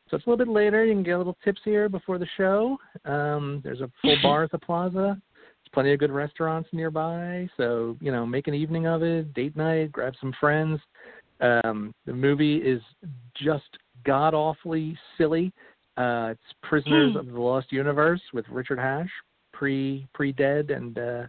[0.08, 0.84] so it's a little bit later.
[0.84, 2.78] You can get a little tipsier before the show.
[3.04, 5.20] Um, there's a full bar at the plaza.
[5.72, 7.48] Plenty of good restaurants nearby.
[7.56, 9.32] So you know, make an evening of it.
[9.34, 9.92] Date night.
[9.92, 10.80] Grab some friends.
[11.40, 12.82] Um, the movie is
[13.36, 13.68] just
[14.04, 15.52] god awfully silly.
[15.96, 17.18] Uh, it's Prisoners Hmm.
[17.18, 19.10] of the Lost Universe with Richard Hatch,
[19.52, 21.26] pre pre dead and uh,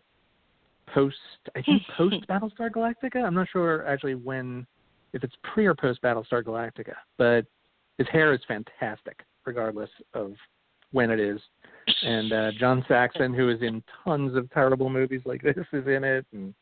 [0.93, 1.17] post.
[1.55, 3.23] I think post Battlestar Galactica.
[3.23, 4.65] I'm not sure actually when,
[5.13, 6.93] if it's pre or post Battlestar Galactica.
[7.17, 7.45] But
[7.97, 10.33] his hair is fantastic, regardless of
[10.91, 11.39] when it is.
[12.03, 16.03] And uh, John Saxon, who is in tons of terrible movies like this, is in
[16.03, 16.53] it, and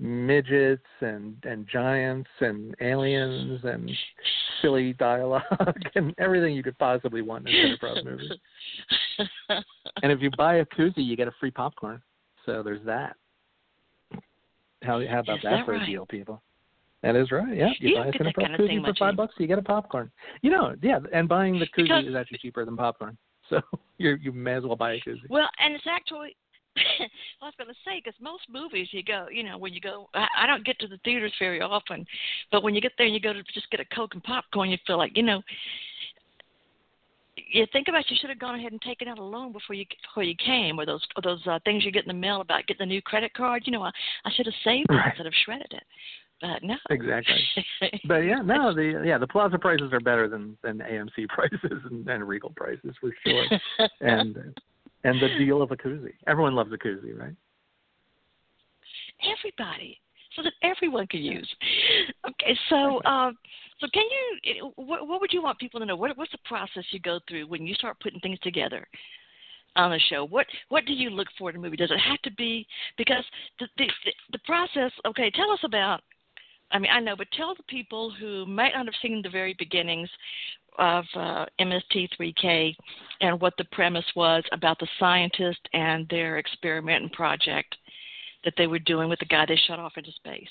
[0.00, 3.90] midgets and and giants and aliens and
[4.62, 5.42] silly dialogue
[5.96, 8.28] and everything you could possibly want in a Bros movie.
[10.02, 12.00] And if you buy a koozie, you get a free popcorn.
[12.46, 13.16] So there's that.
[14.82, 15.82] How how about that, that for right?
[15.82, 16.40] a deal, people?
[17.02, 17.56] That is right.
[17.56, 19.62] Yeah, you, You buy a get kind of koozie for five bucks, you get a
[19.62, 20.10] popcorn.
[20.42, 23.16] You know, yeah, and buying the koozie Because- is actually cheaper than popcorn.
[23.72, 25.28] So you you may as well buy a koozie.
[25.28, 26.36] Well, and it's actually.
[27.42, 30.08] I was going to say because most movies you go, you know, when you go,
[30.14, 32.06] I, I don't get to the theaters very often,
[32.52, 34.70] but when you get there and you go to just get a coke and popcorn,
[34.70, 35.42] you feel like, you know,
[37.50, 39.86] you think about you should have gone ahead and taken out a loan before you
[40.06, 42.66] before you came, or those or those uh, things you get in the mail about
[42.66, 43.62] getting a new credit card.
[43.64, 43.90] You know, I,
[44.24, 45.82] I should have saved it instead of shredded it,
[46.40, 46.76] but no.
[46.90, 47.40] Exactly.
[48.04, 52.08] But yeah, no, the yeah the plaza prices are better than than AMC prices and,
[52.08, 53.44] and Regal prices for sure.
[54.00, 54.36] and
[55.04, 56.14] and the deal of a koozie.
[56.26, 57.34] Everyone loves a koozie, right?
[59.22, 59.98] everybody
[60.36, 61.48] so that everyone can use.
[62.28, 63.32] Okay, so uh,
[63.80, 64.72] so can you?
[64.76, 65.96] What, what would you want people to know?
[65.96, 68.86] What, what's the process you go through when you start putting things together
[69.76, 70.26] on a show?
[70.26, 71.76] What what do you look for in a movie?
[71.76, 73.24] Does it have to be because
[73.58, 73.86] the the,
[74.32, 74.92] the process?
[75.06, 76.02] Okay, tell us about.
[76.70, 79.54] I mean, I know, but tell the people who might not have seen the very
[79.58, 80.08] beginnings
[80.78, 82.74] of uh, MST3K
[83.20, 87.74] and what the premise was about the scientist and their experiment and project
[88.44, 90.48] that they were doing with the guy they shot off into space.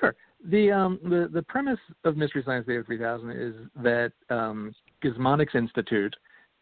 [0.00, 0.14] Sure.
[0.50, 6.14] The um the the premise of Mystery Science Theater 3000 is that um Gizmonics Institute,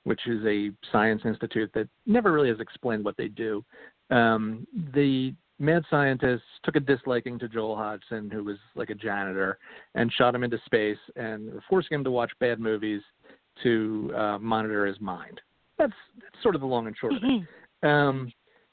[0.04, 3.64] which is a science institute that never really has explained what they do.
[4.10, 9.58] Um the mad scientists took a disliking to Joel Hodgson, who was like a janitor,
[9.94, 13.02] and shot him into space and were forcing him to watch bad movies
[13.62, 15.40] to uh, monitor his mind.
[15.78, 17.88] That's, that's sort of the long and short of it.
[17.88, 18.32] Um,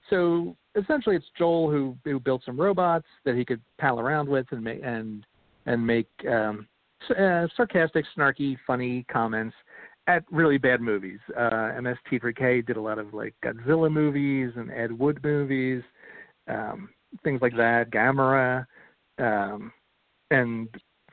[0.10, 4.46] so essentially, it's Joel who who built some robots that he could pal around with
[4.52, 5.26] and make and
[5.66, 6.68] and make um,
[7.10, 9.56] uh, sarcastic, snarky, funny comments
[10.08, 11.20] at really bad movies.
[11.36, 15.84] Uh, MST3K did a lot of like Godzilla movies and Ed Wood movies,
[16.52, 16.90] um,
[17.24, 18.66] things like that, Gamera,
[19.20, 19.72] um,
[20.30, 20.68] and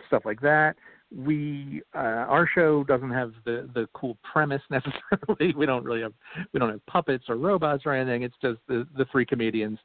[0.07, 0.77] stuff like that.
[1.15, 5.55] We uh, our show doesn't have the the cool premise necessarily.
[5.57, 6.13] we don't really have
[6.53, 8.23] we don't have puppets or robots or anything.
[8.23, 9.79] It's just the the three comedians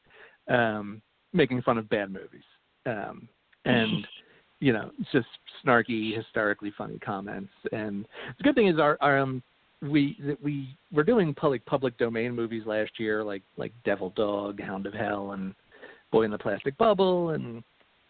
[0.49, 2.43] um, making fun of bad movies,
[2.85, 3.27] um,
[3.65, 4.05] and
[4.63, 5.27] you know, it's just
[5.65, 7.51] snarky, hysterically funny comments.
[7.73, 9.43] And the good thing is our, our um,
[9.83, 14.61] we that we were doing public public domain movies last year, like like Devil Dog,
[14.61, 15.53] Hound of Hell, and
[16.11, 17.63] Boy in the Plastic Bubble, and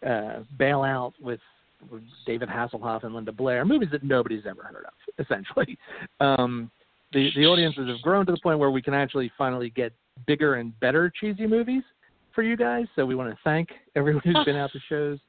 [0.05, 1.39] uh, Bailout with,
[1.91, 4.93] with David Hasselhoff and Linda Blair, movies that nobody's ever heard of,
[5.25, 5.77] essentially.
[6.19, 6.69] Um,
[7.11, 9.93] the the audiences have grown to the point where we can actually finally get
[10.27, 11.83] bigger and better cheesy movies
[12.33, 12.85] for you guys.
[12.95, 15.19] So we want to thank everyone who's been out to shows.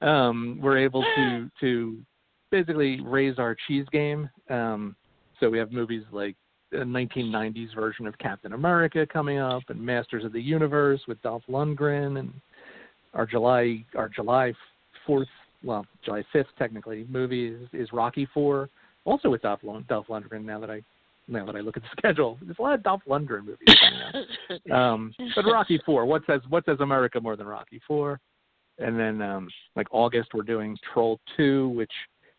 [0.00, 1.98] Um, we're able to to
[2.50, 4.28] basically raise our cheese game.
[4.50, 4.96] Um,
[5.40, 6.36] so we have movies like
[6.72, 11.44] a 1990s version of Captain America coming up, and Masters of the Universe with Dolph
[11.48, 12.32] Lundgren, and
[13.14, 14.52] our July our July
[15.08, 15.26] 4th,
[15.62, 18.68] well July 5th technically movie is, is Rocky 4,
[19.04, 20.44] also with Dolph, Lund, Dolph Lundgren.
[20.44, 20.82] Now that I
[21.28, 24.00] now that I look at the schedule, there's a lot of Dolph Lundgren movies coming
[24.00, 24.14] out.
[24.70, 28.20] Um, but Rocky Four, what says what says America more than Rocky Four?
[28.78, 31.92] And then um, like August, we're doing Troll Two, which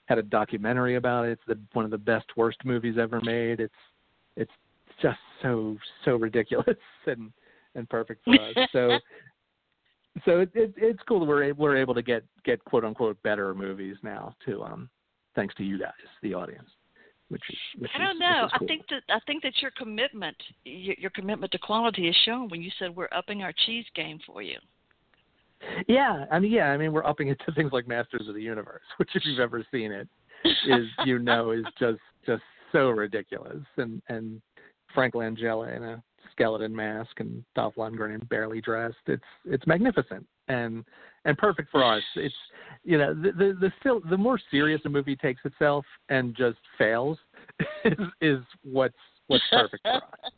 [0.06, 1.32] had a documentary about it.
[1.32, 3.60] It's the one of the best worst movies ever made.
[3.60, 3.74] It's
[4.36, 4.52] it's
[5.02, 7.32] just so so ridiculous and
[7.76, 8.70] and perfect for us.
[8.72, 9.00] So
[10.26, 13.54] so it, it it's cool that we're we're able to get get quote unquote better
[13.54, 14.64] movies now too.
[14.64, 14.90] Um,
[15.36, 15.92] thanks to you guys,
[16.22, 16.70] the audience,
[17.30, 18.46] which is which I don't which know.
[18.46, 22.16] is I think that I think that your commitment, your, your commitment to quality is
[22.26, 24.58] shown when you said we're upping our cheese game for you.
[25.88, 28.42] Yeah, I mean, yeah, I mean, we're upping it to things like Masters of the
[28.42, 30.08] Universe, which, if you've ever seen it,
[30.68, 34.42] is you know is just just so ridiculous, and and
[34.94, 38.96] Frank Langella in a skeleton mask and Dolph Lundgren barely dressed.
[39.08, 40.84] It's it's magnificent and
[41.26, 42.04] and perfect for us.
[42.16, 42.36] It's
[42.84, 46.58] you know the the the, still, the more serious a movie takes itself and just
[46.78, 47.18] fails
[47.86, 48.96] is is what's
[49.28, 50.32] what's perfect for us.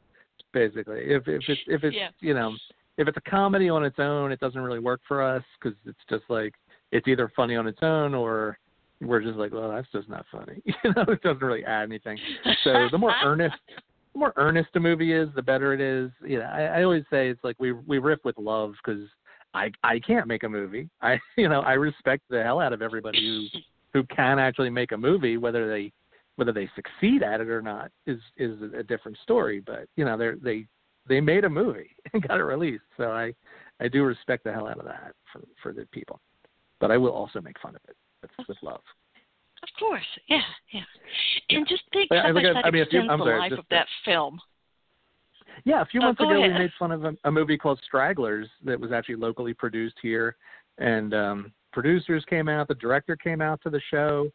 [0.54, 2.10] Basically, if if it's if it's Yeah.
[2.20, 2.56] you know
[2.98, 6.00] if it's a comedy on its own, it doesn't really work for us because it's
[6.10, 6.54] just like
[6.92, 8.58] it's either funny on its own or
[9.02, 10.62] we're just like, well, that's just not funny.
[10.84, 12.18] You know, it doesn't really add anything.
[12.64, 13.56] So the more earnest,
[14.14, 16.12] the more earnest a movie is, the better it is.
[16.26, 19.08] You know, I, I always say it's like we we riff with love because
[19.54, 20.90] I I can't make a movie.
[21.02, 23.60] I you know I respect the hell out of everybody who
[23.94, 25.92] who can actually make a movie, whether they
[26.38, 29.62] whether they succeed at it or not is is a different story.
[29.66, 30.68] But you know they they
[31.08, 33.34] they made a movie and got it released, so I
[33.80, 36.20] I do respect the hell out of that for for the people.
[36.80, 38.82] But I will also make fun of it with, with love.
[39.64, 40.42] Of course, yeah,
[40.72, 40.84] yeah.
[41.50, 43.40] And just think But I how much that I- I mean, extends I'm the sorry,
[43.40, 44.40] life just of that film.
[45.66, 46.54] Yeah, a few Oh, months ago ahead.
[46.54, 50.36] we made fun of a, a movie called Stragglers that was actually locally produced here,
[50.78, 54.30] and um, producers came out, the director came out to the show,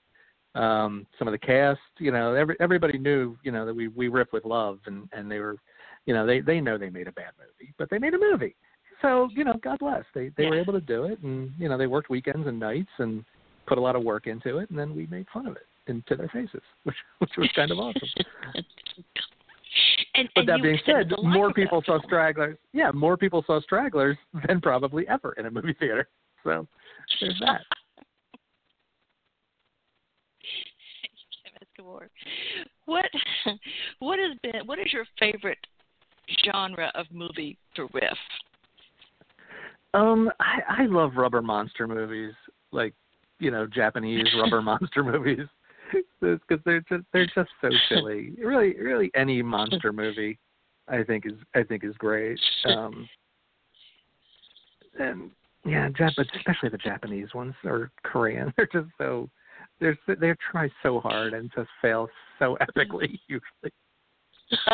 [0.55, 4.09] um, some of the cast, you know, every, everybody knew, you know, that we we
[4.09, 5.57] rip with love, and and they were,
[6.07, 8.55] you know, they they know they made a bad movie, but they made a movie,
[9.03, 11.77] so you know, God bless, they they were able to do it, and you know,
[11.77, 13.25] they worked weekends and nights and
[13.67, 16.17] put a lot of work into it, and then we made fun of it into
[16.17, 18.09] their faces, which which was kind of awesome.
[20.15, 22.59] And, But and that being said, more people saw stragglers.
[22.75, 26.09] Yeah, more people saw stragglers than probably ever in a movie theater.
[26.45, 26.67] So
[27.19, 27.63] there's that.
[32.85, 33.07] What
[34.01, 35.59] what has been what is your favorite
[36.45, 38.19] genre of movie to riff?
[39.95, 42.35] Um, I I love rubber monster movies,
[42.71, 42.95] like
[43.39, 45.47] you know Japanese rubber monster movies,
[46.21, 48.33] because they're just they're just so silly.
[48.39, 50.39] Really, really any monster movie,
[50.89, 52.41] I think is I think is great.
[52.65, 53.09] Um,
[54.99, 55.31] and
[55.65, 59.29] yeah, Jap- especially the Japanese ones or Korean, they're just so
[59.81, 62.09] they're they try so hard and just fail
[62.39, 63.73] so epically usually.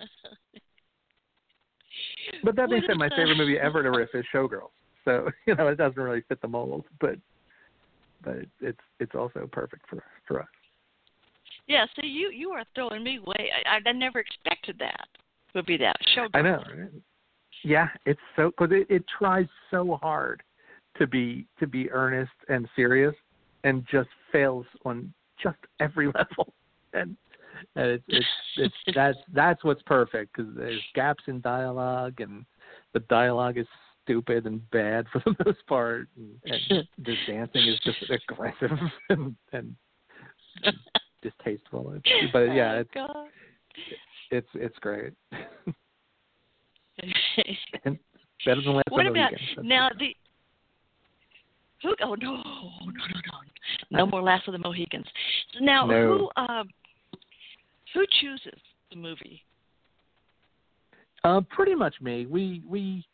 [2.42, 4.70] But that being said, my favorite movie ever to riff is Showgirls.
[5.04, 7.16] So you know it doesn't really fit the mold, but
[8.22, 10.48] but it's it's also perfect for for us.
[11.66, 13.50] yeah, so you you are throwing me way.
[13.66, 15.08] I, I never expected that
[15.54, 16.28] would be that show.
[16.34, 16.62] I know.
[16.68, 16.90] Right?
[17.64, 20.42] Yeah, it's so because it, it tries so hard
[20.98, 23.14] to be to be earnest and serious,
[23.64, 26.52] and just fails on just every level.
[26.92, 27.16] And
[27.76, 32.44] it's it's it's that's that's what's perfect because there's gaps in dialogue and
[32.92, 33.66] the dialogue is
[34.04, 38.70] stupid and bad for the most part, and, and the dancing is just aggressive
[39.08, 39.74] and, and
[41.22, 41.94] distasteful.
[41.96, 43.26] It's, but yeah, Oh,
[43.80, 45.12] it's it's it's great.
[47.84, 47.98] and
[48.44, 49.52] better than last what of the about weekends.
[49.56, 50.14] That's now the
[51.82, 51.94] who?
[52.02, 52.42] Oh no, no,
[52.86, 52.92] no,
[53.90, 55.06] no, no more Last of the Mohicans.
[55.60, 55.96] Now No.
[56.36, 56.68] who um
[57.94, 59.42] who chooses the movie?
[61.24, 62.26] Uh, pretty much me.
[62.26, 63.04] We we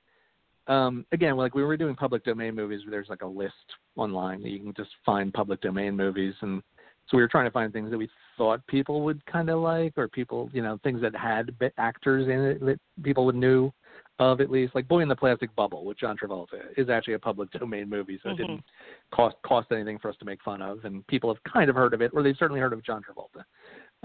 [0.69, 2.81] um again like we were doing public domain movies.
[2.89, 3.55] There's like a list
[3.97, 6.63] online that you can just find public domain movies, and
[7.09, 9.95] so we were trying to find things that we thought people would kind of like,
[9.97, 13.73] or people you know things that had actors in it that people would knew
[14.19, 14.75] of at least.
[14.75, 18.21] Like Boy in the Plastic Bubble with John Travolta is actually a public domain movie,
[18.23, 18.33] so Mhm.
[18.33, 18.65] it didn't
[19.13, 21.93] cost cost anything for us to make fun of, and people have kind of heard
[21.95, 23.45] of it, or they've certainly heard of John Travolta.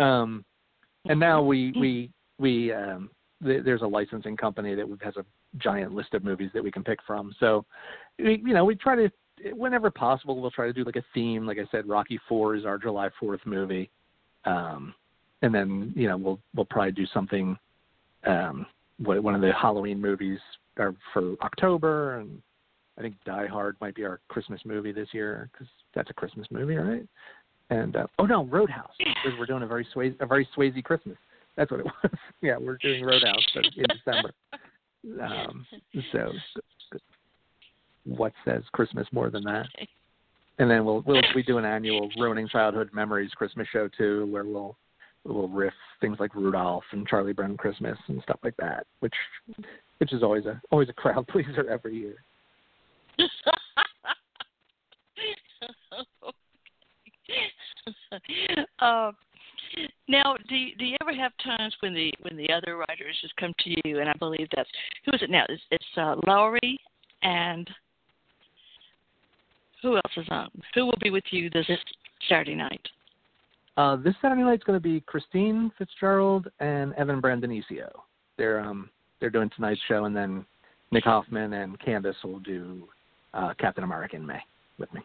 [0.04, 0.44] Um,
[1.06, 2.10] and now we we
[2.40, 3.10] we um,
[3.44, 5.26] th- there's a licensing company that has a
[5.58, 7.36] giant list of movies that we can pick from.
[7.40, 7.66] So,
[8.18, 9.12] we, you know, we try to
[9.54, 11.46] whenever possible we'll try to do like a theme.
[11.46, 13.90] Like I said, Rocky Four is our July Fourth movie,
[14.46, 14.94] um,
[15.42, 17.58] and then you know we'll we'll probably do something.
[18.26, 18.66] Um,
[18.98, 20.40] what- one of the Halloween movies
[20.78, 22.40] are for October, and
[22.98, 26.48] I think Die Hard might be our Christmas movie this year because that's a Christmas
[26.52, 27.08] movie, right?
[27.72, 31.18] And uh, oh no, Roadhouse because we're doing a very Swayze, a very Swayze Christmas.
[31.56, 32.12] That's what it was.
[32.42, 34.32] yeah, we're doing Roadhouse but in December.
[35.20, 35.66] Um,
[36.12, 36.32] so
[38.06, 39.66] what says Christmas more than that?
[40.60, 44.44] And then we'll we'll we do an annual Ruining Childhood Memories Christmas show too, where
[44.44, 44.78] we'll
[45.24, 49.16] we'll riff things like Rudolph and Charlie Brown Christmas and stuff like that, which
[49.98, 52.18] which is always a always a crowd pleaser every year.
[58.80, 59.12] uh,
[60.08, 63.36] now, do you, do you ever have times when the when the other writers just
[63.38, 64.00] come to you?
[64.00, 64.70] And I believe that's
[65.06, 65.46] who is it now?
[65.50, 66.78] It's, it's uh, Lowry
[67.24, 67.70] and
[69.82, 70.50] who else is on?
[70.76, 71.66] Who will be with you this
[72.30, 72.86] Saturday night?
[73.78, 77.90] Uh, this Saturday night is going to be Christine Fitzgerald and Evan Brandonisio.
[78.38, 78.90] They're um
[79.20, 80.46] they're doing tonight's show, and then
[80.92, 82.88] Nick Hoffman and Candace will do
[83.34, 84.40] uh, Captain America in May
[84.78, 85.02] with me.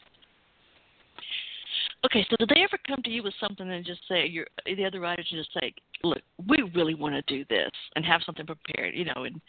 [2.07, 4.84] Okay, so did they ever come to you with something and just say you're the
[4.84, 8.94] other writers just say, look, we really want to do this and have something prepared,
[8.94, 9.40] you know, and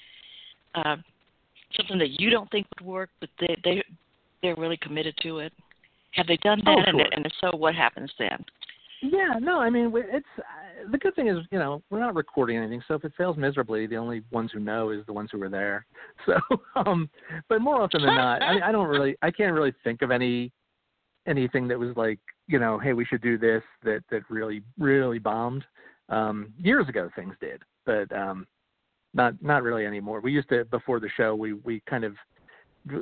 [0.73, 0.95] uh,
[1.75, 3.83] something that you don't think would work, but they they
[4.41, 5.53] they're really committed to it.
[6.13, 6.71] Have they done that?
[6.71, 7.07] Oh, and, sure.
[7.11, 8.43] and if so, what happens then?
[9.03, 12.57] Yeah, no, I mean, it's uh, the good thing is, you know, we're not recording
[12.57, 15.39] anything, so if it fails miserably, the only ones who know is the ones who
[15.39, 15.85] were there.
[16.25, 16.33] So,
[16.75, 17.09] um,
[17.47, 20.09] but more often than not, I, mean I don't really, I can't really think of
[20.09, 20.51] any
[21.27, 25.19] anything that was like, you know, hey, we should do this that that really really
[25.19, 25.63] bombed.
[26.09, 28.47] Um, years ago, things did, but um,
[29.13, 30.21] not not really anymore.
[30.21, 32.15] We used to before the show, we we kind of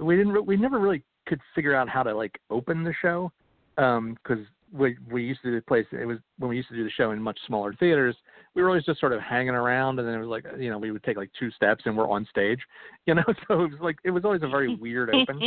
[0.01, 3.31] we didn't re- we never really could figure out how to like open the show
[3.75, 6.83] because we we used to do the place it was when we used to do
[6.83, 8.15] the show in much smaller theaters
[8.55, 10.77] we were always just sort of hanging around and then it was like you know
[10.77, 12.59] we would take like two steps and we're on stage
[13.05, 15.41] you know so it was like it was always a very weird open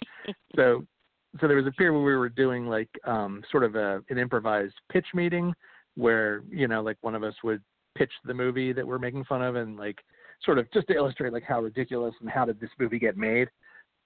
[0.57, 0.85] so
[1.41, 4.19] so there was a period where we were doing like um sort of a an
[4.19, 5.53] improvised pitch meeting
[5.95, 7.63] where you know like one of us would
[7.97, 9.99] pitch the movie that we're making fun of and like
[10.45, 13.49] sort of just to illustrate like how ridiculous and how did this movie get made.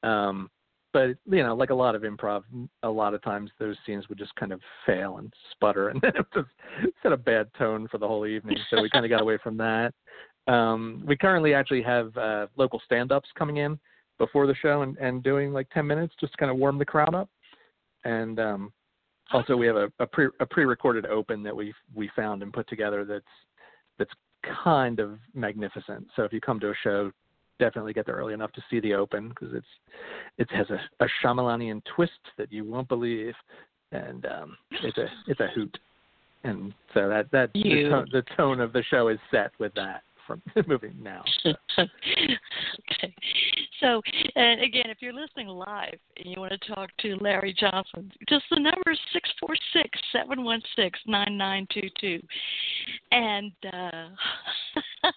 [0.02, 0.50] Um
[0.92, 2.42] but you know like a lot of improv
[2.82, 6.12] a lot of times those scenes would just kind of fail and sputter and then
[6.16, 6.48] it just
[7.02, 8.56] set a bad tone for the whole evening.
[8.70, 9.92] So we kind of got away from that.
[10.48, 13.78] Um we currently actually have uh local stand-ups coming in
[14.18, 16.84] before the show and, and doing like 10 minutes just to kind of warm the
[16.84, 17.28] crowd up.
[18.04, 18.72] And um
[19.32, 22.68] also we have a, a pre a pre-recorded open that we we found and put
[22.68, 23.24] together that's
[23.98, 24.12] that's
[24.64, 26.06] kind of magnificent.
[26.16, 27.12] So if you come to a show
[27.58, 29.66] definitely get there early enough to see the open because it's
[30.38, 33.34] it has a, a Shyamalanian twist that you won't believe,
[33.92, 35.78] and um, it's a it's a hoot,
[36.44, 40.02] and so that that the, tone, the tone of the show is set with that
[40.66, 41.22] moving now.
[41.42, 41.52] So.
[41.78, 43.14] okay.
[43.80, 44.00] So,
[44.36, 48.44] and again, if you're listening live and you want to talk to Larry Johnson, just
[48.50, 52.20] the number is six four six seven one six nine nine two two,
[53.10, 54.08] and uh,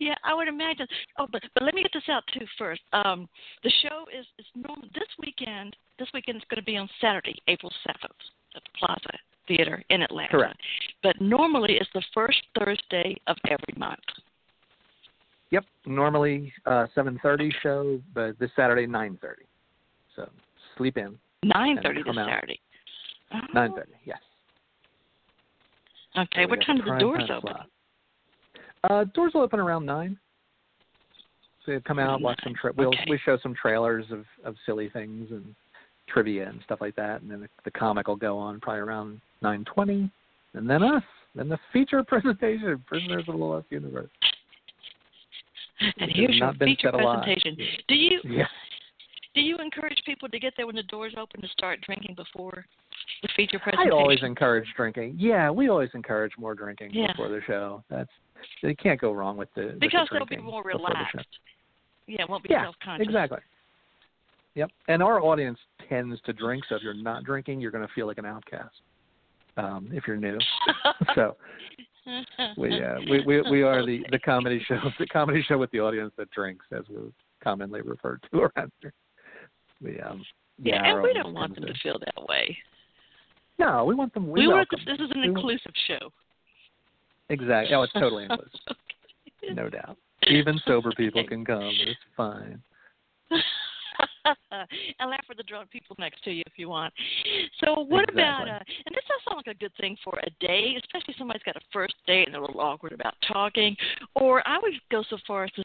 [0.00, 0.86] yeah, I would imagine.
[1.18, 2.82] Oh, but but let me get this out too first.
[2.92, 3.28] Um,
[3.62, 5.76] the show is is normal this weekend.
[5.98, 8.18] This weekend is going to be on Saturday, April seventh,
[8.56, 9.18] at the Plaza
[9.48, 10.30] Theater in Atlanta.
[10.30, 10.60] Correct.
[11.02, 14.00] But normally it's the first Thursday of every month.
[15.50, 19.18] Yep, normally uh, 7:30 show, but this Saturday 9:30.
[20.16, 20.28] So
[20.78, 22.28] sleep in 9:30 this out.
[22.28, 22.60] Saturday.
[23.34, 23.84] Oh, 9:30.
[24.04, 24.18] Yes.
[26.16, 27.54] Okay, So what time the do the doors open?
[28.88, 30.18] Uh, doors will open around nine.
[31.64, 32.54] So come out, watch some.
[32.54, 33.04] Tra- we'll Okay.
[33.08, 35.54] we show some trailers of of silly things and
[36.08, 39.20] trivia and stuff like that, and then the, the comic will go on probably around
[39.42, 40.10] nine twenty,
[40.54, 41.02] and then us,
[41.34, 44.10] then the feature presentation, Prisoners of the Lost Universe.
[45.80, 47.24] And has here's your feature said a lot.
[47.24, 47.56] presentation.
[47.88, 48.46] Do you Yeah.
[49.34, 52.64] do you encourage people to get there when the doors open to start drinking before
[53.22, 53.92] the feature presentation?
[53.92, 55.16] I always encourage drinking.
[55.18, 57.08] Yeah, we always encourage more drinking Yeah.
[57.12, 57.82] before the show.
[57.88, 58.10] That's
[58.62, 61.26] you can't go wrong with the with the because they'll be more the relaxed.
[62.06, 63.06] Yeah, won't be Yeah, self-conscious.
[63.06, 63.38] Exactly.
[64.54, 64.70] Yep.
[64.88, 68.06] And our audience tends to drink, so if you're not drinking, you're going to feel
[68.06, 68.74] like an outcast.
[69.56, 70.38] Um, if you're new,
[71.14, 71.36] so
[72.56, 75.80] we, uh, we we we are the the comedy show, the comedy show with the
[75.80, 77.10] audience that drinks, as we're
[77.44, 78.92] commonly referred to around here.
[79.82, 80.24] We um
[80.58, 82.56] yeah, and we don't want them to feel that way.
[83.58, 84.26] No, we want them.
[84.30, 84.80] We, We, want this.
[84.86, 86.10] This is an We want- inclusive show.
[87.28, 87.74] Exactly.
[87.74, 88.76] Oh, it's totally inclusive,
[89.54, 89.96] no doubt.
[90.28, 91.28] Even sober people Okay.
[91.28, 91.62] can come.
[91.62, 92.62] It's fine.
[94.52, 96.92] and laugh at the drunk people next to you if you want.
[97.62, 100.76] So what about uh and this does sound like a good thing for a date,
[100.78, 103.76] especially if somebody's got a first date and they're a little awkward about talking.
[104.14, 105.64] Or I would go so far as to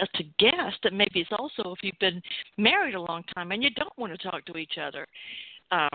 [0.00, 2.22] as to guess that maybe it's also if you've been
[2.56, 5.06] married a long time and you don't want to talk to each other.
[5.70, 5.88] Um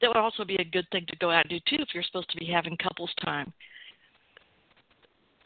[0.00, 2.02] that would also be a good thing to go out and do too if you're
[2.02, 3.52] supposed to be having couples time.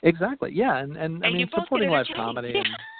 [0.02, 0.50] Exactly.
[0.52, 2.60] Yeah, and and I And you mean supporting live comedy Yeah.
[2.60, 2.68] and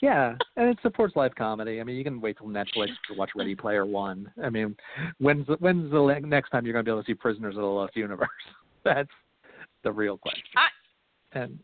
[0.00, 1.80] yeah, and it supports live comedy.
[1.80, 4.30] I mean, you can wait till Netflix to watch Ready Player One.
[4.42, 4.76] I mean,
[5.18, 7.62] when's the, when's the next time you're going to be able to see Prisoners of
[7.62, 8.28] the Lost Universe?
[8.84, 9.10] That's
[9.84, 10.42] the real question.
[10.56, 11.58] I- and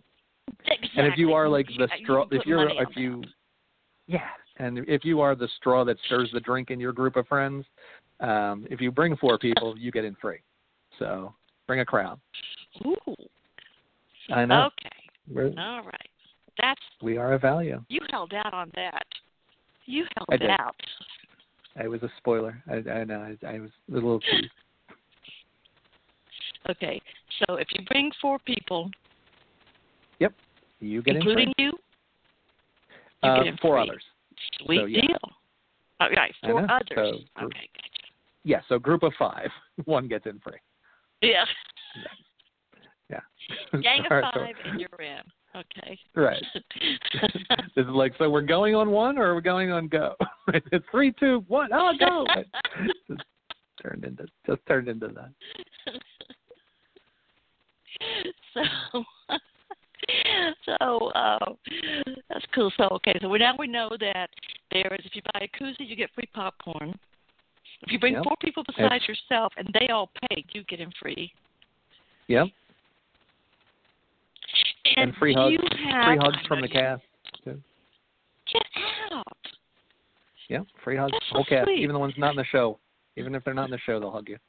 [0.61, 0.91] Exactly.
[0.99, 2.97] and if you are like the Yeah, you straw, if you're if that.
[2.97, 3.23] you
[4.07, 4.29] yeah,
[4.59, 7.65] and if you are the straw that stirs the drink in your group of friends,
[8.21, 10.39] um, if you bring four people, you get in free.
[10.99, 11.35] So
[11.67, 12.21] bring a crowd.
[12.87, 13.15] Ooh.
[14.31, 14.67] I know.
[14.67, 14.97] Okay.
[15.33, 16.09] We're, All right.
[16.61, 17.83] That's we are a value.
[17.89, 19.05] you held out on that.
[19.87, 20.51] You held I did.
[20.51, 20.77] out.
[21.79, 22.63] I was a spoiler.
[22.71, 23.21] I, I know.
[23.43, 24.21] I, I was a little.
[26.71, 26.99] Okay,
[27.47, 28.91] so if you bring four people,
[30.19, 30.33] Yep,
[30.81, 31.73] You get including in you,
[33.23, 33.83] you uh, get in four free.
[33.91, 34.03] others.
[34.65, 35.01] Sweet So, yeah.
[35.03, 35.19] deal.
[36.01, 36.89] All right, four others.
[36.95, 38.09] So, okay, gotcha.
[38.45, 39.51] Yeah, so group of five,
[39.85, 40.55] one gets in free.
[41.21, 41.45] Yeah.
[43.11, 43.21] Yeah.
[43.83, 45.21] Gang of Alright, so- five, and you're in.
[45.57, 45.99] Okay.
[46.15, 46.43] Right.
[47.77, 50.15] this is like, so we're going on one or are we going on go?
[50.49, 51.71] it's three, two, one.
[51.73, 52.27] Oh, go!
[53.09, 53.23] Just
[53.83, 55.31] turned into just turned into that.
[58.55, 58.63] so
[60.65, 61.39] so uh
[62.29, 64.29] that's cool so okay so we now we know that
[64.73, 66.95] there is if you buy a koozie you get free popcorn
[67.83, 68.25] if you bring Yep.
[68.25, 71.33] four people besides yourself and they all pay you get in free
[72.29, 72.49] Yep.
[74.97, 75.57] And, And free hugs.
[75.91, 77.03] have, Free hugs from the cast.
[77.45, 77.61] Too.
[78.53, 78.63] get
[79.13, 79.25] out
[80.49, 81.13] Yeah, free hugs.
[81.13, 81.81] That's so Whole cast, sweet.
[81.81, 82.79] even the ones not in the show.
[83.17, 84.39] Even if they're not in the show, they'll hug you.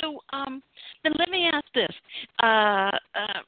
[0.00, 0.62] so um
[1.04, 1.88] then let me ask this
[2.42, 3.40] uh uh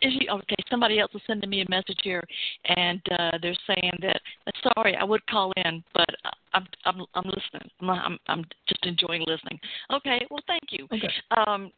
[0.00, 2.22] is you, okay, somebody else is sending me a message here,
[2.66, 7.04] and uh, they're saying that uh, sorry, I would call in, but uh, I'm I'm
[7.14, 7.68] I'm listening.
[7.80, 9.58] I'm I'm, I'm just enjoying listening.
[9.92, 10.84] Okay, well, thank you.
[10.92, 11.08] Okay.
[11.36, 11.72] Um,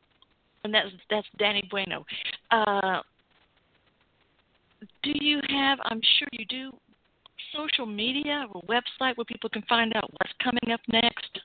[0.65, 2.05] and that's that's Danny Bueno.
[2.51, 3.01] Uh,
[5.03, 5.79] do you have?
[5.85, 6.73] I'm sure you do.
[7.57, 11.41] Social media or website where people can find out what's coming up next.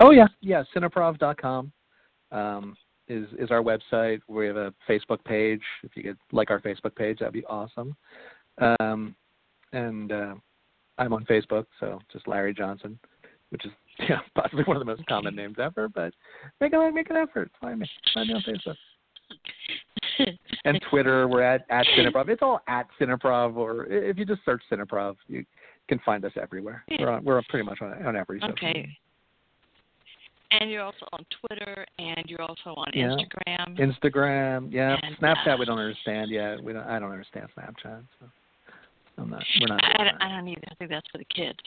[0.00, 0.62] Oh yeah, yeah.
[0.74, 1.72] Cineprov.com
[2.32, 2.76] um,
[3.08, 4.20] is is our website.
[4.28, 5.60] We have a Facebook page.
[5.82, 7.96] If you could like our Facebook page, that'd be awesome.
[8.58, 9.14] Um,
[9.72, 10.34] and uh,
[10.98, 12.98] I'm on Facebook, so just Larry Johnson,
[13.50, 13.72] which is
[14.08, 15.88] yeah, possibly one of the most common names ever.
[15.88, 16.12] But
[16.60, 17.50] make a make an effort.
[17.60, 17.88] Find me.
[18.14, 18.76] Find me on Facebook.
[20.64, 22.28] And Twitter, we're at at Cineprov.
[22.28, 25.44] It's all at Cineprov, or if you just search Cineprov, you
[25.88, 26.82] can find us everywhere.
[26.88, 26.96] Yeah.
[27.00, 28.52] We're on, we're pretty much on on every social.
[28.52, 28.88] Okay.
[30.52, 33.16] And you're also on Twitter, and you're also on Yeah.
[33.16, 33.78] Instagram.
[33.78, 34.96] Instagram, yeah.
[35.02, 36.62] And, Snapchat, uh, we don't understand yet.
[36.62, 36.86] We don't.
[36.86, 38.02] I don't understand Snapchat.
[38.20, 38.26] So
[39.18, 39.42] I'm not.
[39.60, 39.84] We're not.
[39.84, 40.62] I, I don't either.
[40.70, 41.58] I think that's for the kids.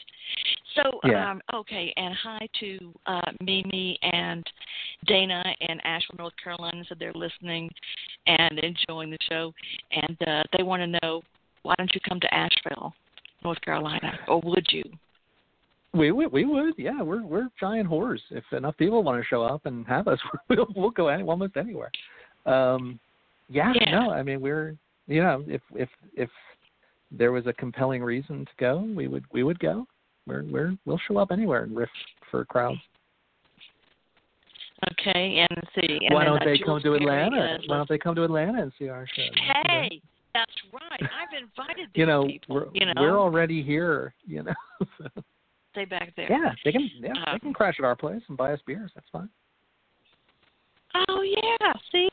[0.74, 1.30] So, Yeah.
[1.30, 4.44] um, okay, and hi to uh, Mimi and
[5.06, 6.84] Dana in Asheville, North Carolina.
[6.88, 7.70] So they're listening
[8.26, 9.52] and enjoying the show,
[9.90, 11.22] and uh, they want to know
[11.62, 12.94] why don't you come to Asheville,
[13.44, 14.84] North Carolina, or would you?
[15.92, 16.30] We would.
[16.30, 16.74] We would.
[16.78, 17.02] Yeah.
[17.02, 18.20] We're we're giant whores.
[18.30, 20.18] If enough people want to show up and have us,
[20.48, 21.90] we'll we'll go any, almost anywhere.
[22.46, 23.00] Um,
[23.48, 23.90] yeah, Yeah.
[23.90, 24.12] No.
[24.12, 24.76] I mean, we're.
[25.08, 26.30] You know, if if if
[27.10, 29.86] there was a compelling reason to go, we would we would go.
[30.26, 31.90] We're we're we'll show up anywhere and riff
[32.30, 32.80] for crowds.
[34.92, 35.98] Okay, and see.
[36.06, 37.58] And Why don't they come to Atlanta?
[37.66, 39.22] Why don't they come to Atlanta and see our show?
[39.66, 40.00] Hey,
[40.32, 41.02] that's right.
[41.02, 42.54] I've invited these you know, people.
[42.56, 44.14] we're you know, we're already here.
[44.26, 44.54] You know,
[44.98, 45.22] so,
[45.72, 46.30] stay back there.
[46.30, 48.90] yeah, they can yeah Uh, they can crash at our place and buy us beers.
[48.94, 49.28] That's fine.
[51.08, 52.08] Oh yeah, see.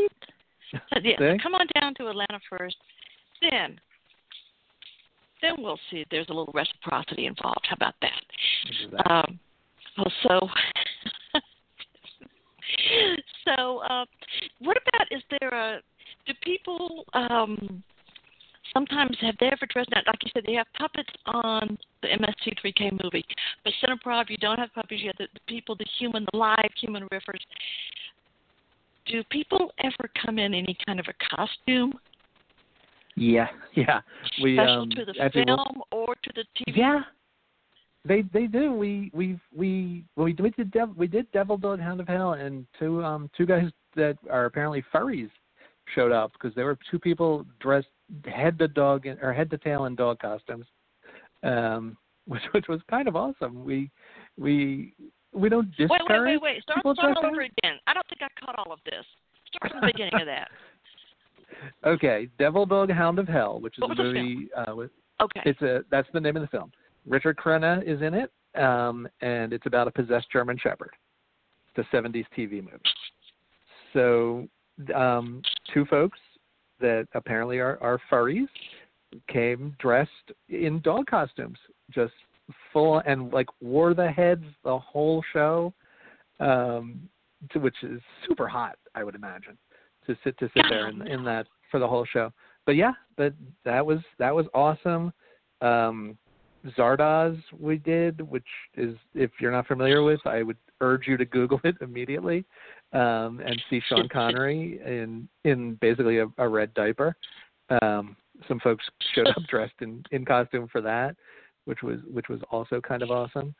[0.71, 1.37] So, yeah, See?
[1.41, 2.75] come on down to Atlanta first,
[3.41, 3.79] then
[5.41, 7.65] then we'll see if there's a little reciprocity involved.
[7.69, 8.21] How about that?
[8.69, 8.99] Exactly.
[9.09, 9.39] Um,
[9.97, 10.49] well, so
[13.47, 14.05] so uh,
[14.59, 15.79] what about is there a
[16.25, 17.83] do people um,
[18.73, 23.03] sometimes have they ever dressed out like you said they have puppets on the MST3K
[23.03, 23.25] movie,
[23.63, 25.15] but Cineprov you don't have puppets yet.
[25.17, 27.41] The, the people, the human, the live human riffers.
[29.07, 31.93] Do people ever come in any kind of a costume,
[33.17, 34.01] yeah, yeah.
[34.41, 36.77] We special um to the actually we'll- film or to the TV?
[36.77, 37.01] yeah.
[38.05, 38.71] They they do.
[38.71, 42.33] We we we well, we we did Dev, we did Devil Dog Hound of Hell
[42.33, 45.31] and two um two guys that are apparently furries
[45.95, 47.87] showed up because there were two people dressed
[48.25, 50.65] head to dog in, or head to tail in dog costumes,
[51.43, 51.97] um
[52.27, 53.65] which which was kind of awesome.
[53.65, 53.89] We
[54.37, 54.93] we
[55.33, 56.63] we don't Wait, discourage wait, wait, wait.
[56.63, 57.77] Start, people start all over again.
[57.87, 59.05] I don't think I caught all of this.
[59.53, 60.49] Start from the beginning of that.
[61.85, 64.91] Okay, Devil Dog Hound of Hell, which is What a movie uh, with
[65.21, 65.41] Okay.
[65.45, 66.71] It's a that's the name of the film.
[67.05, 68.31] Richard Crenna is in it,
[68.61, 70.91] um, and it's about a possessed German Shepherd.
[71.75, 72.77] It's a '70s TV movie.
[73.93, 74.47] So,
[74.93, 75.41] um,
[75.73, 76.19] two folks
[76.79, 78.47] that apparently are, are furries
[79.27, 80.11] came dressed
[80.49, 81.57] in dog costumes,
[81.91, 82.13] just
[82.71, 85.73] full and like wore the heads the whole show,
[86.39, 87.09] um,
[87.51, 89.57] to, which is super hot, I would imagine,
[90.07, 92.31] to sit to sit there in, in that for the whole show.
[92.65, 93.33] But yeah, but
[93.65, 95.13] that was that was awesome.
[95.61, 96.17] Um,
[96.77, 101.25] Zardoz we did, which is if you're not familiar with, I would urge you to
[101.25, 102.45] Google it immediately
[102.93, 107.15] um, and see Sean Connery in in basically a, a red diaper.
[107.81, 108.15] Um,
[108.47, 111.15] some folks showed up dressed in in costume for that,
[111.65, 113.53] which was which was also kind of awesome.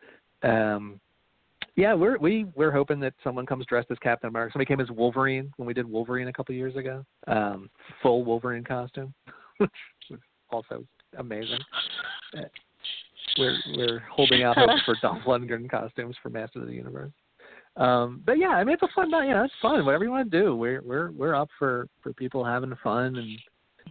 [0.43, 0.99] Um,
[1.77, 4.53] Yeah, we're we we're hoping that someone comes dressed as Captain America.
[4.53, 7.05] Somebody came as Wolverine when we did Wolverine a couple years ago.
[7.27, 7.69] Um,
[8.01, 9.13] full Wolverine costume,
[9.59, 9.69] which
[10.09, 10.19] was
[10.49, 10.83] also
[11.19, 11.59] amazing.
[12.35, 12.41] Uh,
[13.37, 17.11] we're we're holding out hope for Dolph Lundgren costumes for Master of the Universe.
[17.75, 19.27] Um, but yeah, I mean it's a fun night.
[19.27, 19.85] You know, it's fun.
[19.85, 23.39] Whatever you want to do, we're we're we're up for for people having fun and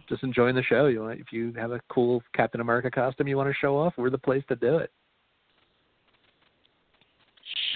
[0.09, 0.87] just enjoying the show.
[0.87, 3.93] You want if you have a cool Captain America costume you want to show off,
[3.97, 4.91] we're the place to do it.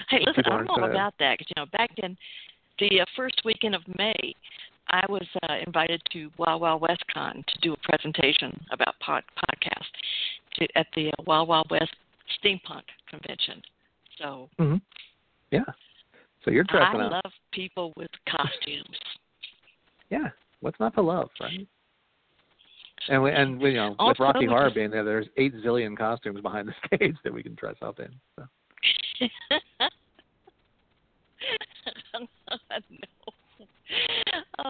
[0.08, 2.16] Hey, listen, I'm all uh, about that because you know back in
[2.78, 4.34] the uh, first weekend of May,
[4.90, 9.22] I was uh, invited to Wild Wild West Con to do a presentation about pod,
[9.36, 9.86] podcast
[10.54, 11.94] to, at the uh, Wild Wild West
[12.42, 13.62] Steampunk Convention.
[14.18, 14.76] So hmm
[15.50, 15.60] Yeah.
[16.44, 18.98] So you're I dressing I love people with costumes.
[20.10, 20.28] Yeah.
[20.60, 21.66] What's not to love, right?
[23.08, 26.40] And we, and we, you know, with Rocky Horror being there, there's eight zillion costumes
[26.40, 28.10] behind the stage that we can dress up in.
[28.36, 28.44] So.
[32.14, 32.26] No.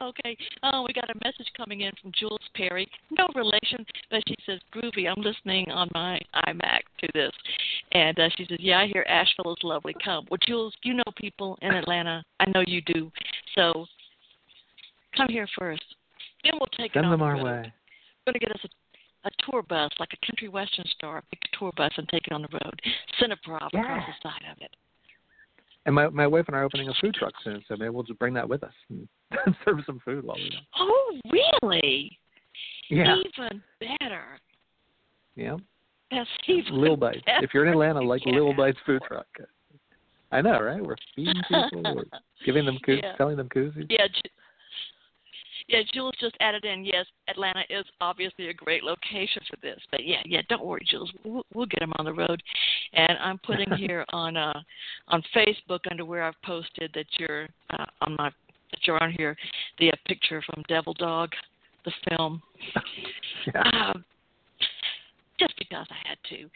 [0.03, 0.37] Okay.
[0.63, 2.89] Oh, we got a message coming in from Jules Perry.
[3.11, 7.31] No relation, but she says, "Groovy, I'm listening on my iMac to this,"
[7.93, 9.95] and uh, she says, "Yeah, I hear Asheville is lovely.
[10.05, 12.25] Come, well, Jules, you know people in Atlanta.
[12.41, 13.13] I know you do.
[13.55, 13.87] So
[15.17, 15.85] come here first.
[16.43, 17.45] Then we'll take Send it on them our road.
[17.45, 17.73] way.
[18.27, 18.69] We're gonna get us a,
[19.25, 22.33] a tour bus, like a country western star, pick a tour bus and take it
[22.33, 22.81] on the road.
[23.21, 23.81] Cineprov Yeah.
[23.81, 24.75] across the side of it.
[25.85, 28.05] And my my wife and I are opening a food truck soon, so maybe we'll
[28.05, 29.09] just bring that with us and
[29.65, 30.61] serve some food while we're there.
[30.79, 32.19] Oh, really?
[32.89, 33.17] Yeah.
[33.17, 34.25] Even better.
[35.35, 35.57] Yeah.
[36.11, 37.23] That's even Lil Bites.
[37.27, 38.35] If you're in Atlanta, like Yeah.
[38.35, 39.27] Lil Bites food truck.
[40.31, 40.81] I know, right?
[40.85, 42.05] We're feeding people, we're
[42.47, 43.17] giving them koozies, Yeah.
[43.17, 43.87] selling them koozies.
[43.91, 44.07] Yeah,
[45.73, 45.83] yeah.
[45.93, 46.85] Jules just added in.
[46.85, 49.81] Yes, Atlanta is obviously a great location for this.
[49.91, 50.43] But yeah, yeah.
[50.49, 51.11] Don't worry, Jules.
[51.25, 52.43] We'll, we'll get them on the road.
[52.93, 54.61] And I'm putting here on uh
[55.09, 58.29] on Facebook under where I've posted that you're uh, on my
[58.71, 59.37] that you're on here
[59.79, 61.31] the uh, picture from Devil Dog,
[61.85, 62.43] the film.
[63.53, 63.91] Yeah.
[63.91, 64.05] Um,
[65.41, 66.49] just because I had to.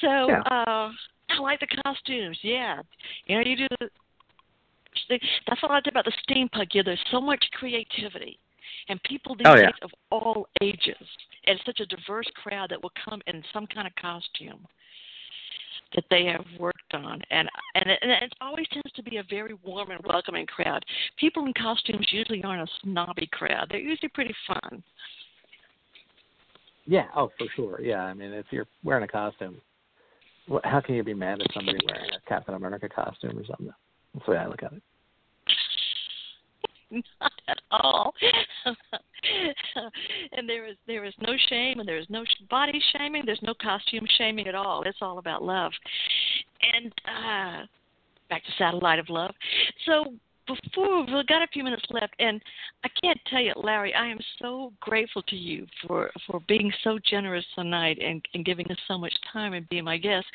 [0.00, 0.40] So Yeah.
[0.50, 0.90] uh
[1.30, 2.38] I like the costumes.
[2.42, 2.80] Yeah,
[3.26, 3.88] you know, you do.
[5.08, 6.68] That's what I did about the steampunk.
[6.72, 8.38] Yeah, there's so much creativity,
[8.88, 9.66] and people these Oh, yeah.
[9.66, 10.96] days of all ages.
[11.46, 14.66] And it's such a diverse crowd that will come in some kind of costume
[15.94, 19.22] that they have worked on, and and it, and it always tends to be a
[19.30, 20.84] very warm and welcoming crowd.
[21.18, 23.68] People in costumes usually aren't a snobby crowd.
[23.70, 24.82] They're usually pretty fun.
[26.86, 27.80] Yeah, oh, for sure.
[27.80, 29.60] Yeah, I mean, if you're wearing a costume,
[30.64, 33.72] how can you be mad at somebody wearing a Captain America costume or something?
[34.14, 34.82] That's the way I look at it.
[37.20, 38.14] not at all.
[40.32, 43.22] and there is there is no shame, and there is no body shaming.
[43.26, 44.82] There's no costume shaming at all.
[44.84, 45.72] It's all about love.
[46.74, 47.66] And uh,
[48.28, 49.34] back to Satellite of Love.
[49.86, 50.14] So
[50.62, 52.40] before we've got a few minutes left, and
[52.84, 56.98] I can't tell you, Larry, I am so grateful to you for for being so
[57.04, 60.26] generous tonight and, and giving us so much time and being my guest.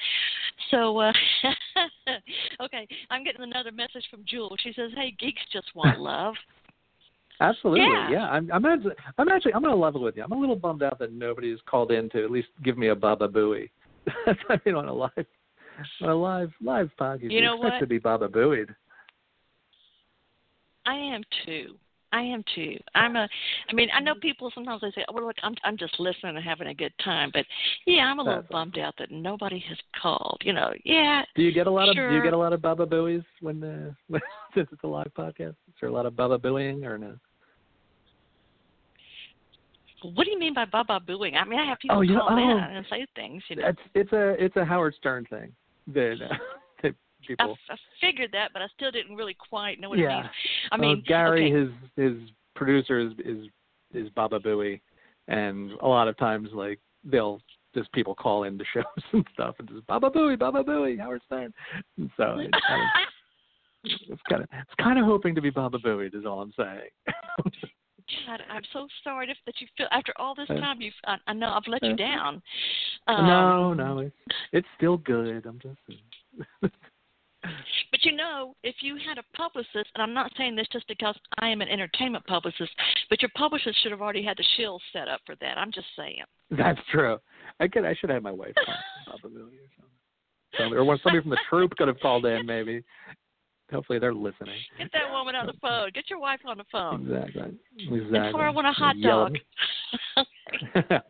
[0.71, 1.13] So, uh,
[2.61, 4.55] okay, I'm getting another message from Jewel.
[4.59, 6.35] She says, "Hey, geeks just want love."
[7.39, 8.09] Absolutely, Yeah.
[8.11, 8.25] yeah.
[8.29, 10.23] I'm, I'm actually, I'm actually, I'm going to level with you.
[10.23, 12.95] I'm a little bummed out that nobody's called in to at least give me a
[12.95, 13.69] Baba Booey.
[14.27, 15.11] I mean, on a live,
[16.01, 17.79] on a live, live podcast, You know expect what?
[17.79, 18.73] to be Baba Booeyed.
[20.85, 21.75] I am too.
[22.11, 22.77] I am too.
[22.93, 23.27] I'm a.
[23.69, 26.35] I mean, I know people sometimes they say, "Oh, well, look, I'm I'm just listening
[26.35, 27.43] and having a good time," but
[27.87, 30.39] yeah, I'm a little That's bummed out that nobody has called.
[30.43, 31.23] You know, yeah.
[31.35, 33.63] Do you get a lot of Do you get a lot of Baba Booey's when
[33.63, 34.21] uh, when
[34.53, 35.55] since it's a live podcast?
[35.67, 37.15] Is there a lot of Baba Booeying or no?
[40.13, 41.35] What do you mean by baba booing?
[41.37, 42.77] I mean, I have people Oh, know- call in oh.
[42.77, 43.41] and say things.
[43.47, 45.51] You know, It's it's a it's a Howard Stern thing
[45.87, 46.35] that, uh,
[47.27, 47.73] that I.
[47.73, 50.19] I figured that, but I still didn't really quite know what yeah.
[50.19, 50.29] it means.
[50.71, 51.59] I Well, mean, Gary, okay.
[51.59, 53.47] his his producer is is
[53.93, 54.81] is Baba Booey,
[55.27, 57.41] and a lot of times like they'll
[57.75, 61.53] just people call into shows and stuff and just Baba Booey, Baba Booey, Howard Stern.
[61.97, 62.89] And so it's kind of
[63.83, 66.89] it's kind of it's kind of hoping to be Baba Booey is all I'm saying.
[68.27, 70.81] God, I'm so sorry if, that you feel after all this Uh, time.
[70.81, 72.41] You, I, I know I've let you uh, down.
[73.07, 74.15] no, Um, no, it's
[74.51, 75.45] it's still good.
[75.45, 75.77] I'm just
[77.91, 81.15] But you know, if you had a publicist, and I'm not saying this just because
[81.39, 82.71] I am an entertainment publicist,
[83.09, 85.57] but your publicist should have already had the shill set up for that.
[85.57, 86.23] I'm just saying.
[86.51, 87.17] That's true.
[87.59, 88.71] I could I should have my wife Baba
[89.11, 89.49] or something.
[90.57, 92.83] Somebody, or when somebody from the troupe could have called in maybe.
[93.71, 94.55] Hopefully they're listening.
[94.77, 95.89] Get that woman on the phone.
[95.95, 97.01] Get your wife on the phone.
[97.01, 97.57] Exactly.
[97.79, 98.31] Exactly.
[98.31, 99.37] for I want a hot Yell dog.
[100.15, 100.25] at-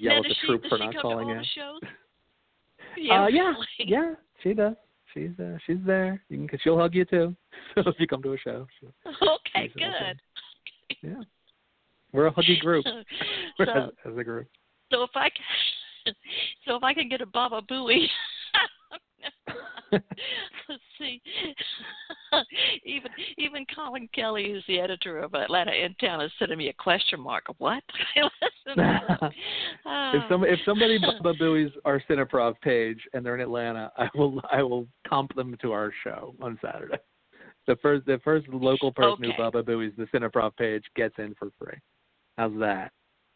[0.00, 1.44] Yell now, at the she, troupe for not calling in.
[1.54, 1.80] shows?
[1.82, 4.74] Uh, yeah, yeah, she does.
[5.16, 6.22] She's uh, she's there.
[6.28, 7.34] You can, she'll hug you too.
[7.74, 8.66] So if you come to a show,
[9.06, 10.20] Okay, good.
[11.02, 11.22] yeah,
[12.12, 13.04] we're a huggy group as,
[13.66, 14.46] so, as a group.
[14.92, 16.14] so if I can,
[16.66, 18.06] so if I can get a Baba Booey.
[20.68, 21.22] Let's see.
[22.84, 26.72] even even Colin Kelly, who's the editor of Atlanta in Town, is sending me a
[26.72, 27.44] question mark.
[27.58, 27.82] What?
[29.88, 31.12] If some if somebody ah.
[31.22, 35.56] Baba Booey's our Cineprov page and they're in Atlanta, I will I will comp them
[35.62, 36.98] to our show on Saturday.
[37.66, 39.32] The first the first local person Okay.
[39.36, 41.78] who Baba Booey's the Cineprov page gets in for free.
[42.36, 42.90] How's that?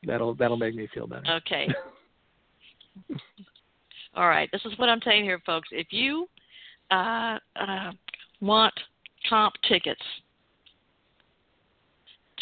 [0.04, 1.24] That'll that'll make me feel better.
[1.36, 1.68] Okay.
[4.14, 4.48] All right.
[4.52, 5.68] This is what I'm saying here, folks.
[5.70, 6.28] If you
[6.90, 7.92] uh, uh,
[8.40, 8.74] want
[9.28, 10.02] comp tickets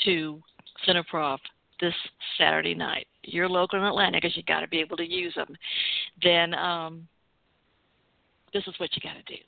[0.05, 0.41] to
[0.87, 1.39] Cineprov
[1.81, 1.95] this
[2.39, 5.55] Saturday night, you're local in Atlanta because you got to be able to use them.
[6.23, 7.07] Then um,
[8.55, 9.41] this is what you got to do.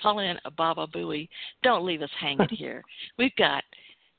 [0.00, 1.28] Call in a Baba Booey.
[1.62, 2.82] Don't leave us hanging here.
[3.18, 3.64] We've got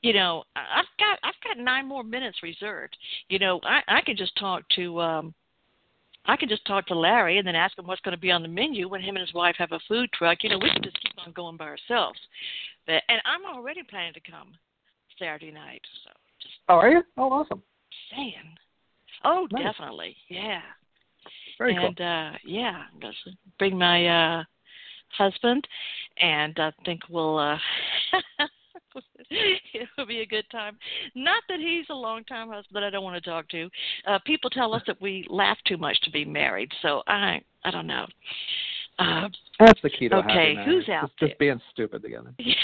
[0.02, 2.96] you know, I've got I've got nine more minutes reserved.
[3.28, 5.34] You know, I I can just talk to um
[6.26, 8.42] I can just talk to Larry and then ask him what's going to be on
[8.42, 10.38] the menu when him and his wife have a food truck.
[10.42, 12.18] You know, we can just keep on going by ourselves.
[12.86, 14.48] But and I'm already planning to come
[15.18, 15.82] Saturday night.
[16.04, 16.10] So
[16.42, 17.02] just Oh, are you?
[17.16, 17.62] Oh, awesome.
[18.14, 18.34] saying.
[19.24, 19.64] Oh, Nice.
[19.64, 20.16] definitely.
[20.28, 20.60] Yeah.
[21.58, 21.86] Very cool.
[21.86, 23.12] and uh yeah, I'm gonna
[23.58, 24.44] bring my uh
[25.16, 25.66] husband
[26.20, 27.58] and I think we'll uh
[29.74, 30.76] it'll be a good time.
[31.14, 33.68] Not that he's a long time husband I don't want to talk to.
[34.06, 37.70] Uh people tell us that we laugh too much to be married, so I I
[37.70, 38.06] don't know.
[38.98, 39.28] Uh
[39.58, 42.34] That's the key to okay, who's out just, just being stupid together.
[42.38, 42.54] yeah,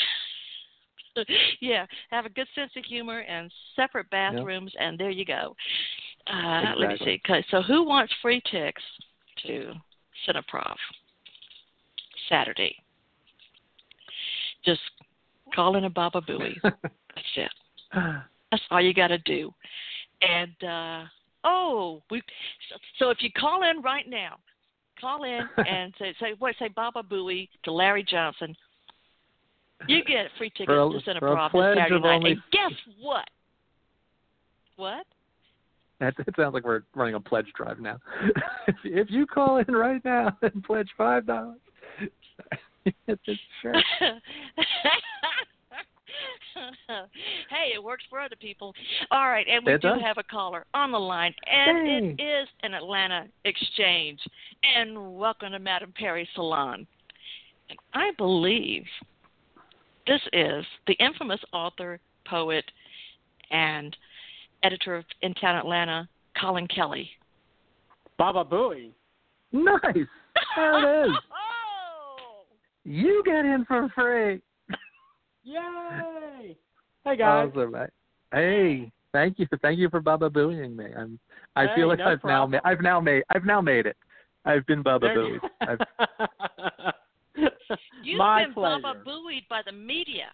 [1.60, 5.54] yeah, have a good sense of humor and separate bathrooms, and there you go.
[6.26, 7.20] Uh, Let me see.
[7.24, 8.82] Okay, So, who wants free tickets
[9.46, 9.72] to
[10.26, 10.74] Cineprov
[12.28, 12.74] Saturday?
[14.64, 14.80] Just
[15.56, 16.54] call in a Baba Booey.
[16.62, 17.50] That's it.
[18.50, 19.52] That's all you got to do.
[20.22, 21.04] And uh,
[21.44, 22.22] oh, we.
[22.70, 24.36] So, so if you call in right now,
[25.00, 28.54] call in and say say what say Baba Booey to Larry Johnson.
[29.88, 32.14] You get free tickets For a- to Center for a Prov this Saturday night.
[32.14, 33.28] only- And guess what?
[34.76, 35.06] What?
[36.00, 37.98] That, it sounds like we're running a pledge drive now.
[38.68, 41.58] if, if you call in right now and pledge five dollars,
[43.62, 43.74] sure.
[47.50, 48.74] hey, it works for other people.
[49.10, 50.00] All right, and we It do does.
[50.02, 52.14] have a caller on the line, and Hey.
[52.18, 54.20] it is an Atlanta exchange.
[54.76, 56.86] And welcome to Madame Perry Salon.
[57.68, 58.84] And I believe
[60.06, 62.64] this is the infamous author, poet,
[63.50, 63.96] and
[64.62, 66.08] editor of In Town Atlanta,
[66.40, 67.10] Colin Kelly.
[68.18, 68.92] Baba Booey.
[69.52, 70.06] Nice.
[70.56, 71.16] There it is.
[71.32, 72.44] Oh!
[72.84, 74.40] You get in for free.
[75.46, 76.56] Yay!
[77.04, 77.50] Hey guys.
[77.54, 77.74] Awesome.
[77.76, 77.86] I-
[78.32, 80.86] Hey, thank you, thank you for Baba Booeying me.
[80.98, 81.16] I'm.
[81.54, 83.96] I Hey, feel like no I've now, ma- I've now made, I've now made it.
[84.44, 85.14] I've been Baba There-
[88.02, 88.82] You've My been pleasure.
[88.82, 90.24] Baba Booeyed by the media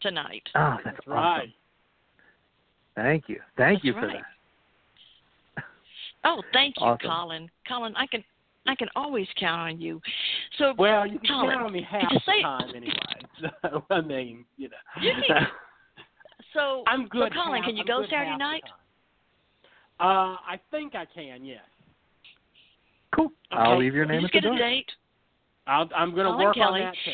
[0.00, 0.48] tonight.
[0.54, 1.40] oh, that's, That's right.
[1.40, 1.52] awesome.
[2.96, 4.22] Thank you, thank That's you for right.
[5.56, 5.64] that.
[6.24, 7.10] Oh, thank you, Awesome.
[7.10, 7.50] Colin.
[7.68, 8.24] Colin, I can
[8.66, 10.00] I can always count on you.
[10.58, 12.92] So Well, you can Colin, count on me half you the say- time anyway.
[13.40, 14.76] So I mean, you know.
[15.02, 15.46] You can-
[16.54, 17.32] so I'm good.
[17.34, 18.62] So Colin, half- can you I'm go Saturday night?
[20.00, 21.44] Uh, I think I can.
[21.44, 21.60] Yes.
[23.14, 23.30] Cool.
[23.50, 23.80] I'll Okay.
[23.80, 24.68] leave your You name just at the get a door.
[24.68, 24.90] date.
[25.66, 26.80] I'll, I'm going to work Kelly.
[26.82, 27.12] on that too.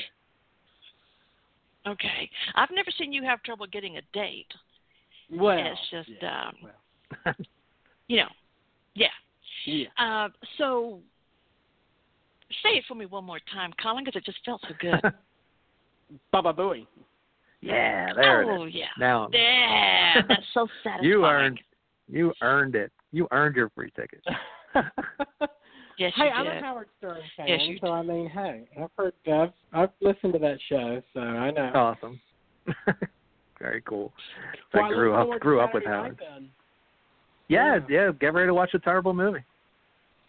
[1.90, 2.30] Okay.
[2.54, 4.46] I've never seen you have trouble getting a date.
[5.30, 6.54] Well, It's just, yeah, um,
[7.24, 7.34] well,
[8.08, 8.28] You know.
[8.94, 9.08] Yeah.
[9.66, 9.86] yeah.
[9.98, 11.00] Uh, so
[12.62, 15.00] say it for me one more time, Colin, because it just felt so good.
[16.32, 16.86] Baba Booey.
[17.60, 18.60] yeah, there oh it is.
[18.60, 18.84] Oh, yeah.
[18.98, 21.04] Now Yeah, that's so satisfying.
[21.08, 21.60] you earned,
[22.08, 22.90] you earned it.
[23.12, 24.22] You earned your free ticket.
[25.98, 26.58] Yes, hey, you I'm did.
[26.58, 30.38] a Howard Stern fan, Yes, so I mean, hey, I've heard, I've, I've listened to
[30.38, 31.72] that show, so I know.
[31.74, 32.20] awesome.
[33.58, 34.12] Very cool.
[34.72, 36.16] Well, I grew forward up grew up with Howard.
[36.20, 36.50] night then.
[37.48, 38.12] Yeah, yeah.
[38.20, 39.40] Get ready to watch a terrible movie.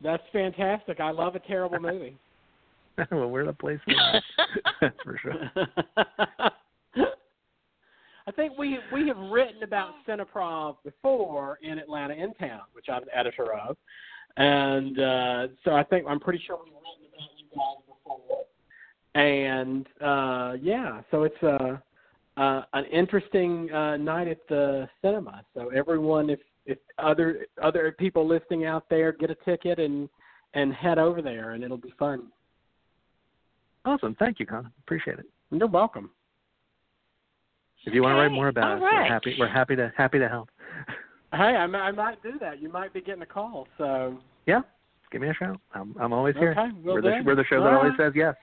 [0.02, 1.00] That's fantastic.
[1.00, 2.18] I love a terrible movie.
[3.12, 4.24] well, we're the place for that.
[4.82, 5.52] That's for sure.
[8.28, 13.04] I think we we have written about Cineprov before in Atlanta in town, which I'm
[13.06, 13.76] the editor of,
[14.38, 18.46] and uh, so I think I'm pretty sure we've written about you guys before.
[19.16, 21.82] And uh, yeah, so it's a
[22.38, 25.44] uh, an interesting uh, night at the cinema.
[25.54, 30.10] So everyone, if if other other people listening out there, get a ticket and
[30.54, 32.28] and head over there, and it'll be fun.
[33.86, 34.16] Awesome.
[34.20, 34.72] Thank you, Con.
[34.84, 35.26] Appreciate it.
[35.52, 36.10] You're welcome.
[37.86, 39.02] If you want to write more about all us, right.
[39.04, 39.36] we're happy.
[39.40, 40.50] We're happy to happy to help.
[41.32, 42.62] Hey, I, might- I might do that.
[42.62, 43.68] You might be getting a call.
[43.78, 44.62] So Yeah,
[45.12, 45.60] give me a shout.
[45.74, 46.52] I'm I'm always here.
[46.52, 47.24] Okay, will we're the do.
[47.26, 48.36] we're the show All that always says yes.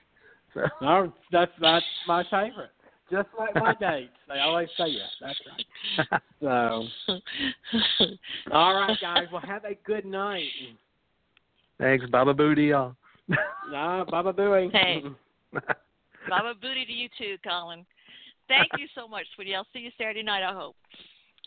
[0.53, 2.71] So no, that's that's my favorite.
[3.09, 5.09] Just like my dates, they always say yes.
[5.21, 6.21] That's right.
[6.39, 6.83] So,
[8.51, 9.23] all right, guys.
[9.31, 10.49] Well, have a good night.
[11.79, 12.95] thanks, Baba Booty, y'all.
[13.71, 14.71] Nah, Baba Booey.
[14.71, 15.03] Hey.
[16.29, 17.85] Baba Booty to you too, Colin.
[18.47, 19.55] Thank you so much, sweetie.
[19.55, 20.75] I'll see you Saturday night, I hope.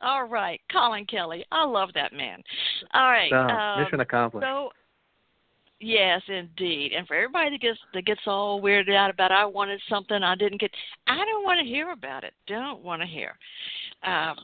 [0.03, 1.45] All right, Colin Kelly.
[1.53, 2.43] I love that man.
[2.93, 3.31] All right.
[3.31, 4.45] So, um, mission accomplished.
[4.45, 4.71] So,
[5.81, 6.93] yes, indeed.
[6.97, 10.35] And for everybody that gets that gets all weirded out about I wanted something I
[10.35, 10.71] didn't get,
[11.07, 12.35] I don't want to hear about it.
[12.47, 13.37] Don't want to hear.
[14.03, 14.37] Um,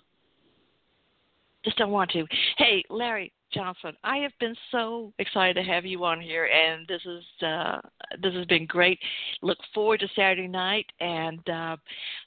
[1.64, 2.24] just don't want to.
[2.58, 7.00] Hey, Larry Johnson, I have been so excited to have you on here, and this
[7.04, 7.80] is uh,
[8.22, 8.98] this has been great.
[9.42, 11.76] Look forward to Saturday night, and uh,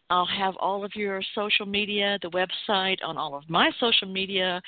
[0.09, 4.61] I'll have all of your social media, the website, on all of my social media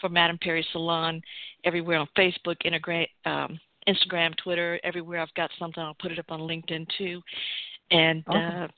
[0.00, 1.20] for Madame Perry Salon,
[1.64, 3.58] everywhere on Facebook, integrate, um,
[3.88, 7.22] Instagram, Twitter, everywhere I've got something, I'll put it up on LinkedIn too,
[7.90, 8.62] and Awesome.
[8.62, 8.68] uh,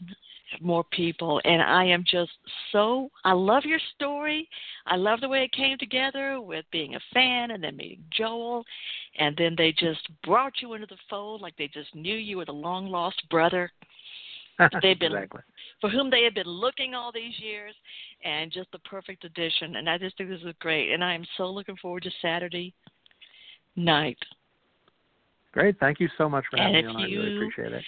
[0.61, 1.41] more people.
[1.45, 2.31] And I am just
[2.73, 4.49] so I love your story.
[4.87, 8.65] I love the way it came together with being a fan and then meeting Joel,
[9.19, 12.45] and then they just brought you into the fold like they just knew you were
[12.45, 13.71] the long lost brother
[14.83, 15.43] they've been- exactly.
[15.81, 17.75] for whom they had been looking all these years,
[18.25, 19.77] and just the perfect addition.
[19.77, 20.93] And I just think this is great.
[20.93, 22.73] And I am so looking forward to Saturday
[23.77, 24.19] night.
[25.57, 25.81] Great.
[25.81, 27.01] Thank you so much for And having me on.
[27.01, 27.83] I really appreciate it.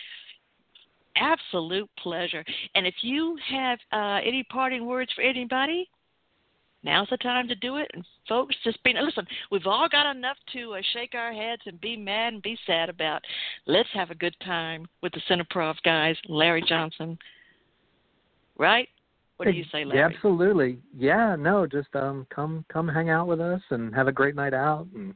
[1.16, 2.42] Absolute pleasure.
[2.74, 5.86] And if you have uh, any parting words for anybody,
[6.82, 7.90] now's the time to do it.
[7.92, 9.26] And folks, just be listen.
[9.50, 12.88] We've all got enough to uh, shake our heads and be mad and be sad
[12.88, 13.20] about.
[13.66, 17.18] Let's have a good time with the Cineprov guys, Larry Johnson.
[18.56, 18.88] Right?
[19.36, 19.98] What do you say, Larry?
[19.98, 20.78] Yeah, absolutely.
[20.96, 24.54] Yeah, no, just um come come hang out with us and have a great night
[24.54, 25.14] out and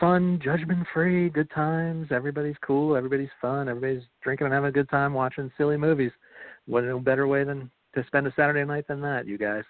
[0.00, 2.08] fun, judgment free, good times.
[2.10, 6.12] Everybody's cool, everybody's fun, everybody's drinking and having a good time watching silly movies.
[6.66, 9.64] What no better way than to spend a Saturday night than that, you guys.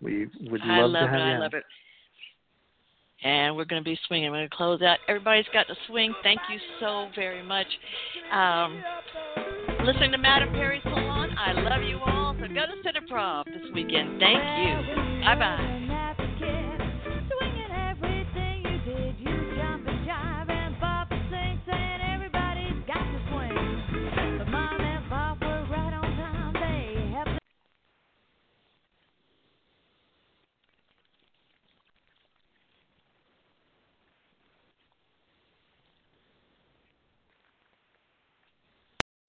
[0.00, 1.24] We would I love love to have it.
[1.24, 1.32] you.
[1.32, 1.64] I love it.
[3.24, 4.30] And we're going to be swinging.
[4.30, 4.98] We're going to close out.
[5.08, 6.14] Everybody's got to swing.
[6.22, 7.66] Thank you so very much.
[8.30, 8.82] Um,
[9.84, 11.34] listening to Madame Perry Salon.
[11.38, 12.34] I love you all.
[12.34, 14.20] So go to Cineprov this weekend.
[14.20, 15.22] Thank you.
[15.24, 15.85] Bye bye.